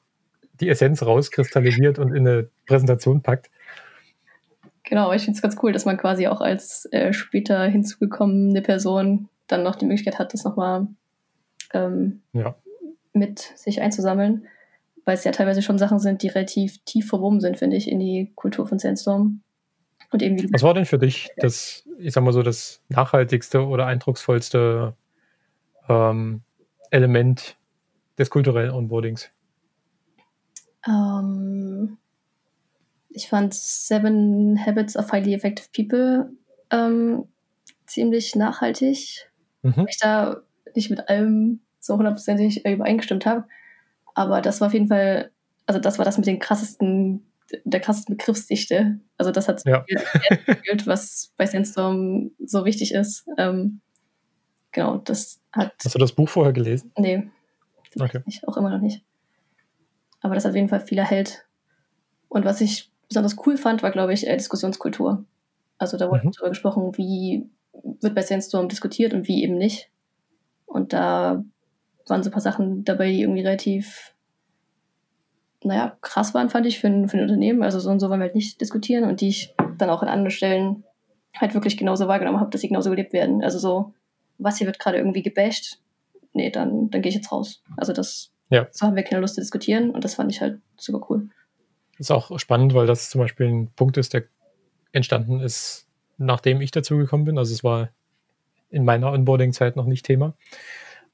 die 0.61 0.69
Essenz 0.69 1.03
rauskristallisiert 1.03 1.99
und 1.99 2.15
in 2.15 2.27
eine 2.27 2.49
Präsentation 2.67 3.23
packt. 3.23 3.51
Genau, 4.85 5.13
ich 5.13 5.25
finde 5.25 5.37
es 5.37 5.43
ganz 5.43 5.57
cool, 5.63 5.73
dass 5.73 5.87
man 5.87 5.97
quasi 5.97 6.29
auch 6.29 6.41
als 6.41 6.87
äh, 6.93 7.13
später 7.13 7.65
hinzugekommene 7.65 8.63
Person 8.63 9.29
dann 9.47 9.63
noch 9.63 9.77
die 9.77 9.87
Möglichkeit 9.87 10.19
hat, 10.19 10.33
das 10.35 10.45
nochmal 10.45 10.87
ähm, 11.73 12.23
ja. 12.33 12.55
Mit 13.15 13.39
sich 13.57 13.81
einzusammeln, 13.81 14.47
weil 15.05 15.15
es 15.15 15.25
ja 15.25 15.33
teilweise 15.33 15.63
schon 15.63 15.79
Sachen 15.79 15.99
sind, 15.99 16.23
die 16.23 16.29
relativ 16.29 16.85
tief 16.85 17.09
verwoben 17.09 17.41
sind, 17.41 17.59
finde 17.59 17.77
ich, 17.77 17.91
in 17.91 18.01
die 18.01 18.33
Kultur 18.35 18.67
von 18.67 18.79
Sandstorm. 18.79 19.41
Und 20.11 20.23
eben 20.23 20.53
Was 20.53 20.63
war 20.63 20.75
denn 20.75 20.85
für 20.85 20.99
dich 20.99 21.31
das, 21.39 21.89
ich 21.99 22.13
sag 22.13 22.23
mal 22.23 22.33
so, 22.33 22.43
das 22.43 22.83
nachhaltigste 22.89 23.67
oder 23.67 23.87
eindrucksvollste 23.87 24.95
ähm, 25.89 26.43
Element 26.91 27.57
des 28.19 28.31
kulturellen 28.31 28.71
Onboardings? 28.71 29.31
Ähm, 30.87 31.99
ich 33.11 33.29
fand 33.29 33.55
Seven 33.55 34.59
Habits 34.65 34.97
of 34.97 35.11
Highly 35.11 35.35
Effective 35.35 35.69
People 35.75 36.31
ähm, 36.71 37.27
ziemlich 37.87 38.35
nachhaltig, 38.35 39.31
mhm. 39.63 39.77
weil 39.77 39.87
ich 39.89 39.99
da 39.99 40.43
nicht 40.75 40.91
mit 40.91 41.09
allem 41.09 41.61
so 41.85 41.97
hundertprozentig 41.97 42.65
übereingestimmt 42.65 43.27
habe. 43.27 43.45
Aber 44.15 44.41
das 44.41 44.61
war 44.61 44.69
auf 44.69 44.75
jeden 44.75 44.89
Fall, 44.89 45.31
also 45.67 45.81
das 45.81 45.99
war 45.99 46.05
das 46.05 46.17
mit 46.17 46.27
den 46.27 46.39
krassesten, 46.39 47.27
der 47.65 47.81
krassesten 47.81 48.17
Begriffsdichte. 48.17 49.01
Also 49.19 49.33
das 49.33 49.49
hat 49.49 49.65
ja. 49.67 49.85
gefühlt, 50.47 50.87
was 50.87 51.33
bei 51.37 51.47
Sandstorm 51.47 52.31
so 52.45 52.65
wichtig 52.65 52.95
ist. 52.95 53.27
Ähm, 53.37 53.81
genau, 54.73 54.99
das 54.99 55.41
hat. 55.53 55.75
Hast 55.85 55.95
du 55.95 55.99
das 55.99 56.13
Buch 56.13 56.29
vorher 56.29 56.53
gelesen? 56.53 56.91
Nee. 56.99 57.29
Okay. 57.99 58.23
Ich, 58.27 58.47
auch 58.49 58.57
immer 58.57 58.71
noch 58.71 58.81
nicht. 58.81 59.05
Aber 60.21 60.35
das 60.35 60.45
hat 60.45 60.51
auf 60.51 60.57
jeden 60.57 60.69
Fall 60.69 60.81
viel 60.81 60.99
erhält. 60.99 61.47
Und 62.29 62.45
was 62.45 62.61
ich 62.61 62.91
besonders 63.09 63.37
cool 63.47 63.57
fand, 63.57 63.83
war, 63.83 63.91
glaube 63.91 64.15
ich, 64.15 64.27
äh, 64.27 64.37
Diskussionskultur. 64.37 65.25
Also 65.79 65.99
da 65.99 66.11
wurde 66.11 66.27
mhm. 66.27 66.33
darüber 66.33 66.49
gesprochen, 66.49 66.97
wie 66.97 67.49
wird 68.01 68.15
bei 68.15 68.23
Sandstorm 68.23 68.69
diskutiert 68.69 69.13
und 69.13 69.29
wie 69.29 69.43
eben 69.45 69.59
nicht. 69.59 69.91
Und 70.67 70.93
da 70.93 71.45
waren 72.11 72.23
so 72.23 72.31
ein 72.31 72.33
paar 72.33 72.41
Sachen 72.41 72.85
dabei, 72.85 73.11
die 73.11 73.23
irgendwie 73.23 73.43
relativ, 73.43 74.15
naja, 75.63 75.97
krass 76.01 76.35
waren, 76.35 76.51
fand 76.51 76.67
ich, 76.67 76.79
für 76.79 76.89
ein, 76.89 77.09
für 77.09 77.17
ein 77.17 77.23
Unternehmen. 77.23 77.63
Also 77.63 77.81
so 77.81 77.91
und 77.91 78.01
so 78.01 78.09
wollen 78.09 78.21
wir 78.21 78.27
halt 78.27 78.35
nicht 78.35 78.61
diskutieren 78.61 79.05
und 79.05 79.21
die 79.21 79.29
ich 79.29 79.55
dann 79.79 79.91
auch 79.91 80.03
an 80.03 80.09
anderen 80.09 80.31
Stellen 80.31 80.85
halt 81.35 81.55
wirklich 81.55 81.77
genauso 81.77 82.07
wahrgenommen 82.07 82.41
habe, 82.41 82.51
dass 82.51 82.61
sie 82.61 82.69
genauso 82.69 82.91
gelebt 82.91 83.13
werden. 83.13 83.43
Also 83.43 83.59
so, 83.59 83.93
was 84.39 84.59
hier 84.59 84.67
wird 84.67 84.79
gerade 84.79 84.99
irgendwie 84.99 85.23
gebasht, 85.23 85.81
nee, 86.33 86.51
dann, 86.51 86.91
dann 86.91 87.03
gehe 87.03 87.11
ich 87.11 87.17
jetzt 87.17 87.33
raus. 87.33 87.63
Also 87.77 87.93
das, 87.93 88.33
ja. 88.51 88.69
so 88.71 88.87
haben 88.87 88.97
wir 88.97 89.03
keine 89.03 89.21
Lust 89.21 89.35
zu 89.35 89.41
diskutieren 89.41 89.91
und 89.91 90.05
das 90.05 90.15
fand 90.15 90.31
ich 90.31 90.41
halt 90.41 90.61
super 90.77 91.05
cool. 91.09 91.29
Das 91.99 92.07
ist 92.07 92.11
auch 92.11 92.39
spannend, 92.39 92.75
weil 92.75 92.87
das 92.87 93.11
zum 93.11 93.21
Beispiel 93.21 93.47
ein 93.47 93.71
Punkt 93.75 93.97
ist, 93.97 94.15
der 94.15 94.25
entstanden 94.93 95.41
ist, 95.41 95.87
nachdem 96.19 96.61
ich 96.61 96.71
dazugekommen 96.71 97.25
bin. 97.25 97.39
Also 97.39 97.53
es 97.53 97.65
war 97.65 97.91
in 98.71 98.85
meiner 98.85 99.13
Onboarding-Zeit 99.13 99.77
noch 99.77 99.87
nicht 99.87 100.05
Thema. 100.05 100.35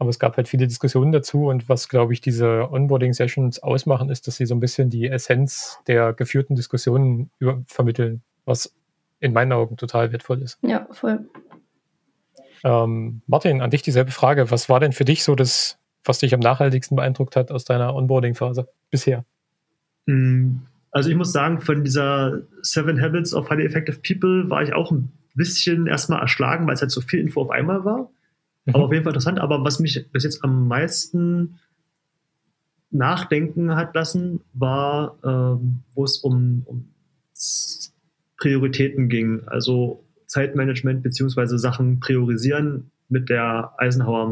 Aber 0.00 0.08
es 0.08 0.18
gab 0.18 0.38
halt 0.38 0.48
viele 0.48 0.66
Diskussionen 0.66 1.12
dazu 1.12 1.48
und 1.48 1.68
was, 1.68 1.90
glaube 1.90 2.14
ich, 2.14 2.22
diese 2.22 2.72
Onboarding-Sessions 2.72 3.62
ausmachen, 3.62 4.08
ist, 4.08 4.26
dass 4.26 4.36
sie 4.36 4.46
so 4.46 4.54
ein 4.54 4.60
bisschen 4.60 4.88
die 4.88 5.06
Essenz 5.06 5.78
der 5.86 6.14
geführten 6.14 6.56
Diskussionen 6.56 7.30
über 7.38 7.62
vermitteln, 7.66 8.22
was 8.46 8.74
in 9.20 9.34
meinen 9.34 9.52
Augen 9.52 9.76
total 9.76 10.10
wertvoll 10.10 10.40
ist. 10.40 10.58
Ja, 10.62 10.88
voll. 10.90 11.28
Ähm, 12.64 13.20
Martin, 13.26 13.60
an 13.60 13.68
dich 13.68 13.82
dieselbe 13.82 14.10
Frage. 14.10 14.50
Was 14.50 14.70
war 14.70 14.80
denn 14.80 14.92
für 14.92 15.04
dich 15.04 15.22
so 15.22 15.34
das, 15.34 15.78
was 16.02 16.18
dich 16.18 16.32
am 16.32 16.40
nachhaltigsten 16.40 16.96
beeindruckt 16.96 17.36
hat 17.36 17.50
aus 17.50 17.66
deiner 17.66 17.94
Onboarding-Phase 17.94 18.68
bisher? 18.90 19.26
Hm, 20.06 20.62
also 20.92 21.10
ich 21.10 21.16
muss 21.16 21.30
sagen, 21.30 21.60
von 21.60 21.84
dieser 21.84 22.40
Seven 22.62 22.98
Habits 23.02 23.34
of 23.34 23.50
Highly 23.50 23.66
Effective 23.66 23.98
People 23.98 24.48
war 24.48 24.62
ich 24.62 24.72
auch 24.72 24.92
ein 24.92 25.12
bisschen 25.34 25.86
erstmal 25.86 26.22
erschlagen, 26.22 26.66
weil 26.66 26.72
es 26.72 26.80
halt 26.80 26.90
so 26.90 27.02
viel 27.02 27.20
Info 27.20 27.42
auf 27.42 27.50
einmal 27.50 27.84
war. 27.84 28.10
Mhm. 28.64 28.74
Aber 28.74 28.84
auf 28.84 28.92
jeden 28.92 29.04
Fall 29.04 29.12
interessant. 29.12 29.40
Aber 29.40 29.64
was 29.64 29.80
mich 29.80 30.06
bis 30.12 30.24
jetzt 30.24 30.44
am 30.44 30.68
meisten 30.68 31.58
nachdenken 32.90 33.76
hat 33.76 33.94
lassen, 33.94 34.40
war, 34.52 35.16
ähm, 35.24 35.82
wo 35.94 36.04
es 36.04 36.18
um, 36.18 36.62
um 36.66 36.88
Prioritäten 38.38 39.08
ging. 39.08 39.42
Also 39.46 40.04
Zeitmanagement 40.26 41.02
beziehungsweise 41.02 41.58
Sachen 41.58 42.00
priorisieren 42.00 42.90
mit 43.08 43.28
der 43.28 43.74
Eisenhower 43.78 44.28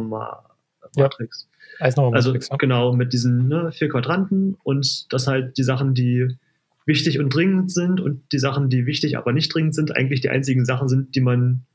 Matrix. 0.97 1.49
Ja. 1.79 1.87
Eisenhower 1.87 2.15
also 2.15 2.31
Matrix, 2.31 2.49
ja. 2.49 2.57
genau 2.57 2.93
mit 2.93 3.13
diesen 3.13 3.49
ne, 3.49 3.71
vier 3.73 3.89
Quadranten 3.89 4.57
und 4.63 5.13
dass 5.13 5.27
halt 5.27 5.59
die 5.59 5.63
Sachen, 5.63 5.95
die 5.95 6.37
wichtig 6.87 7.19
und 7.19 7.35
dringend 7.35 7.71
sind 7.71 8.01
und 8.01 8.33
die 8.33 8.39
Sachen, 8.39 8.71
die 8.71 8.87
wichtig, 8.87 9.19
aber 9.19 9.33
nicht 9.33 9.53
dringend 9.53 9.75
sind, 9.75 9.95
eigentlich 9.95 10.21
die 10.21 10.31
einzigen 10.31 10.65
Sachen 10.65 10.89
sind, 10.89 11.15
die 11.15 11.21
man, 11.21 11.67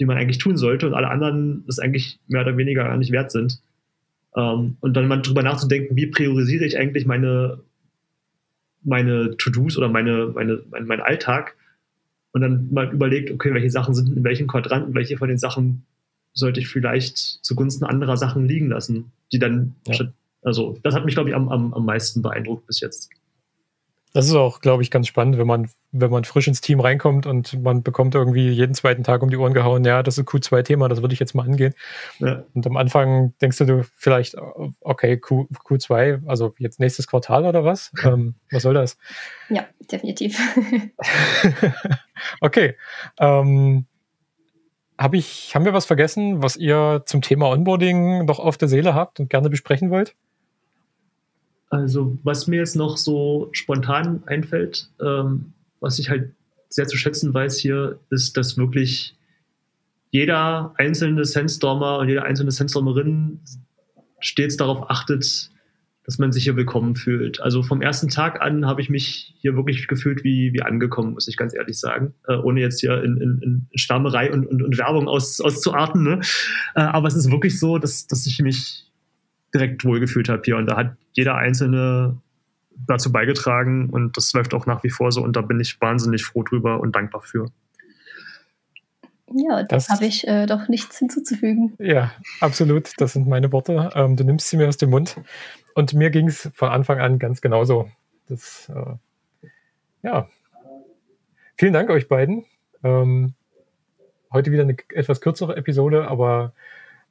die 0.00 0.06
man 0.06 0.16
eigentlich 0.16 0.38
tun 0.38 0.56
sollte 0.56 0.86
und 0.86 0.94
alle 0.94 1.10
anderen 1.10 1.62
das 1.66 1.78
eigentlich 1.78 2.18
mehr 2.26 2.40
oder 2.40 2.56
weniger 2.56 2.84
gar 2.84 2.96
nicht 2.96 3.12
wert 3.12 3.30
sind. 3.30 3.60
Ähm, 4.34 4.76
und 4.80 4.96
dann 4.96 5.06
mal 5.06 5.20
drüber 5.20 5.42
nachzudenken, 5.42 5.94
wie 5.94 6.06
priorisiere 6.06 6.64
ich 6.64 6.78
eigentlich 6.78 7.06
meine, 7.06 7.60
meine 8.82 9.36
To-Dos 9.36 9.76
oder 9.76 9.88
meine, 9.88 10.32
meine, 10.34 10.62
mein, 10.70 10.86
mein 10.86 11.00
Alltag 11.00 11.54
und 12.32 12.40
dann 12.40 12.68
mal 12.72 12.90
überlegt, 12.92 13.30
okay, 13.30 13.52
welche 13.52 13.70
Sachen 13.70 13.94
sind 13.94 14.16
in 14.16 14.24
welchen 14.24 14.46
Quadranten, 14.46 14.94
welche 14.94 15.18
von 15.18 15.28
den 15.28 15.38
Sachen 15.38 15.84
sollte 16.32 16.60
ich 16.60 16.68
vielleicht 16.68 17.18
zugunsten 17.18 17.84
anderer 17.84 18.16
Sachen 18.16 18.46
liegen 18.46 18.68
lassen, 18.68 19.12
die 19.32 19.38
dann, 19.38 19.74
ja. 19.86 20.06
also 20.42 20.78
das 20.82 20.94
hat 20.94 21.04
mich, 21.04 21.14
glaube 21.14 21.28
ich, 21.28 21.36
am, 21.36 21.48
am, 21.48 21.74
am 21.74 21.84
meisten 21.84 22.22
beeindruckt 22.22 22.66
bis 22.66 22.80
jetzt. 22.80 23.10
Das 24.12 24.26
ist 24.26 24.34
auch, 24.34 24.60
glaube 24.60 24.82
ich, 24.82 24.90
ganz 24.90 25.06
spannend, 25.06 25.38
wenn 25.38 25.46
man, 25.46 25.70
wenn 25.92 26.10
man 26.10 26.24
frisch 26.24 26.48
ins 26.48 26.60
Team 26.60 26.80
reinkommt 26.80 27.26
und 27.26 27.62
man 27.62 27.82
bekommt 27.82 28.14
irgendwie 28.14 28.48
jeden 28.48 28.74
zweiten 28.74 29.04
Tag 29.04 29.22
um 29.22 29.30
die 29.30 29.36
Ohren 29.36 29.54
gehauen, 29.54 29.84
ja, 29.84 30.02
das 30.02 30.18
ist 30.18 30.24
ein 30.24 30.26
Q2-Thema, 30.26 30.88
das 30.88 31.00
würde 31.00 31.14
ich 31.14 31.20
jetzt 31.20 31.34
mal 31.34 31.44
angehen. 31.44 31.74
Ja. 32.18 32.44
Und 32.54 32.66
am 32.66 32.76
Anfang 32.76 33.34
denkst 33.40 33.58
du 33.58 33.84
vielleicht, 33.96 34.36
okay, 34.80 35.16
Q, 35.16 35.46
Q2, 35.64 36.26
also 36.26 36.54
jetzt 36.58 36.80
nächstes 36.80 37.06
Quartal 37.06 37.46
oder 37.46 37.64
was? 37.64 37.92
ähm, 38.04 38.34
was 38.50 38.62
soll 38.62 38.74
das? 38.74 38.98
Ja, 39.48 39.66
definitiv. 39.90 40.40
okay. 42.40 42.76
Ähm, 43.18 43.86
hab 44.98 45.14
ich, 45.14 45.54
haben 45.54 45.64
wir 45.64 45.72
was 45.72 45.86
vergessen, 45.86 46.42
was 46.42 46.56
ihr 46.56 47.04
zum 47.06 47.22
Thema 47.22 47.48
Onboarding 47.48 48.26
noch 48.26 48.38
auf 48.38 48.58
der 48.58 48.68
Seele 48.68 48.94
habt 48.94 49.18
und 49.18 49.30
gerne 49.30 49.48
besprechen 49.48 49.90
wollt? 49.90 50.14
Also, 51.70 52.18
was 52.24 52.48
mir 52.48 52.56
jetzt 52.56 52.74
noch 52.74 52.96
so 52.96 53.48
spontan 53.52 54.24
einfällt, 54.26 54.90
ähm, 55.00 55.52
was 55.78 55.98
ich 56.00 56.10
halt 56.10 56.32
sehr 56.68 56.86
zu 56.86 56.96
schätzen 56.96 57.32
weiß 57.32 57.58
hier, 57.58 58.00
ist, 58.10 58.36
dass 58.36 58.58
wirklich 58.58 59.16
jeder 60.10 60.74
einzelne 60.76 61.24
Sandstormer 61.24 61.98
und 61.98 62.08
jede 62.08 62.24
einzelne 62.24 62.50
Sandstormerin 62.50 63.40
stets 64.18 64.56
darauf 64.56 64.90
achtet, 64.90 65.50
dass 66.04 66.18
man 66.18 66.32
sich 66.32 66.42
hier 66.42 66.56
willkommen 66.56 66.96
fühlt. 66.96 67.40
Also 67.40 67.62
vom 67.62 67.82
ersten 67.82 68.08
Tag 68.08 68.42
an 68.42 68.66
habe 68.66 68.80
ich 68.80 68.90
mich 68.90 69.34
hier 69.38 69.54
wirklich 69.54 69.86
gefühlt 69.86 70.24
wie, 70.24 70.52
wie 70.52 70.62
angekommen, 70.62 71.12
muss 71.12 71.28
ich 71.28 71.36
ganz 71.36 71.54
ehrlich 71.54 71.78
sagen. 71.78 72.14
Äh, 72.26 72.34
ohne 72.34 72.60
jetzt 72.60 72.80
hier 72.80 73.00
in, 73.04 73.16
in, 73.18 73.38
in 73.42 73.78
Schwärmerei 73.78 74.32
und, 74.32 74.44
und, 74.44 74.60
und 74.60 74.76
Werbung 74.76 75.06
aus, 75.06 75.40
auszuarten. 75.40 76.02
Ne? 76.02 76.20
Äh, 76.74 76.80
aber 76.80 77.06
es 77.06 77.14
ist 77.14 77.30
wirklich 77.30 77.60
so, 77.60 77.78
dass, 77.78 78.08
dass 78.08 78.26
ich 78.26 78.40
mich 78.40 78.89
direkt 79.54 79.84
wohlgefühlt 79.84 80.28
habe 80.28 80.42
hier. 80.44 80.56
Und 80.56 80.66
da 80.66 80.76
hat 80.76 80.96
jeder 81.12 81.36
Einzelne 81.36 82.16
dazu 82.86 83.12
beigetragen 83.12 83.90
und 83.90 84.16
das 84.16 84.32
läuft 84.32 84.54
auch 84.54 84.66
nach 84.66 84.82
wie 84.82 84.90
vor 84.90 85.12
so 85.12 85.22
und 85.22 85.36
da 85.36 85.42
bin 85.42 85.60
ich 85.60 85.80
wahnsinnig 85.80 86.24
froh 86.24 86.42
drüber 86.42 86.80
und 86.80 86.96
dankbar 86.96 87.20
für. 87.20 87.46
Ja, 89.32 89.62
das 89.62 89.88
habe 89.88 90.06
ich 90.06 90.26
äh, 90.26 90.46
doch 90.46 90.68
nichts 90.68 90.98
hinzuzufügen. 90.98 91.74
Ja, 91.78 92.12
absolut. 92.40 92.90
Das 92.98 93.12
sind 93.12 93.28
meine 93.28 93.52
Worte. 93.52 93.90
Ähm, 93.94 94.16
du 94.16 94.24
nimmst 94.24 94.48
sie 94.48 94.56
mir 94.56 94.66
aus 94.66 94.76
dem 94.76 94.90
Mund. 94.90 95.20
Und 95.74 95.94
mir 95.94 96.10
ging 96.10 96.26
es 96.26 96.50
von 96.54 96.68
Anfang 96.68 96.98
an 96.98 97.20
ganz 97.20 97.40
genauso. 97.40 97.88
Das, 98.26 98.68
äh, 98.74 99.46
ja. 100.02 100.28
Vielen 101.56 101.72
Dank 101.72 101.90
euch 101.90 102.08
beiden. 102.08 102.44
Ähm, 102.82 103.34
heute 104.32 104.50
wieder 104.50 104.62
eine 104.62 104.76
etwas 104.94 105.20
kürzere 105.20 105.56
Episode, 105.56 106.08
aber 106.08 106.52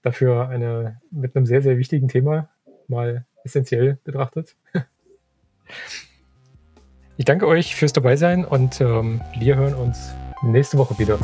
dafür 0.01 0.49
eine 0.49 1.01
mit 1.11 1.35
einem 1.35 1.45
sehr, 1.45 1.61
sehr 1.61 1.77
wichtigen 1.77 2.07
Thema 2.07 2.49
mal 2.87 3.25
essentiell 3.43 3.99
betrachtet. 4.03 4.55
Ich 7.17 7.25
danke 7.25 7.47
euch 7.47 7.75
fürs 7.75 7.93
Dabeisein 7.93 8.45
und 8.45 8.79
ähm, 8.81 9.21
wir 9.37 9.55
hören 9.55 9.73
uns 9.73 10.13
nächste 10.41 10.77
Woche 10.77 10.97
wieder. 10.97 11.19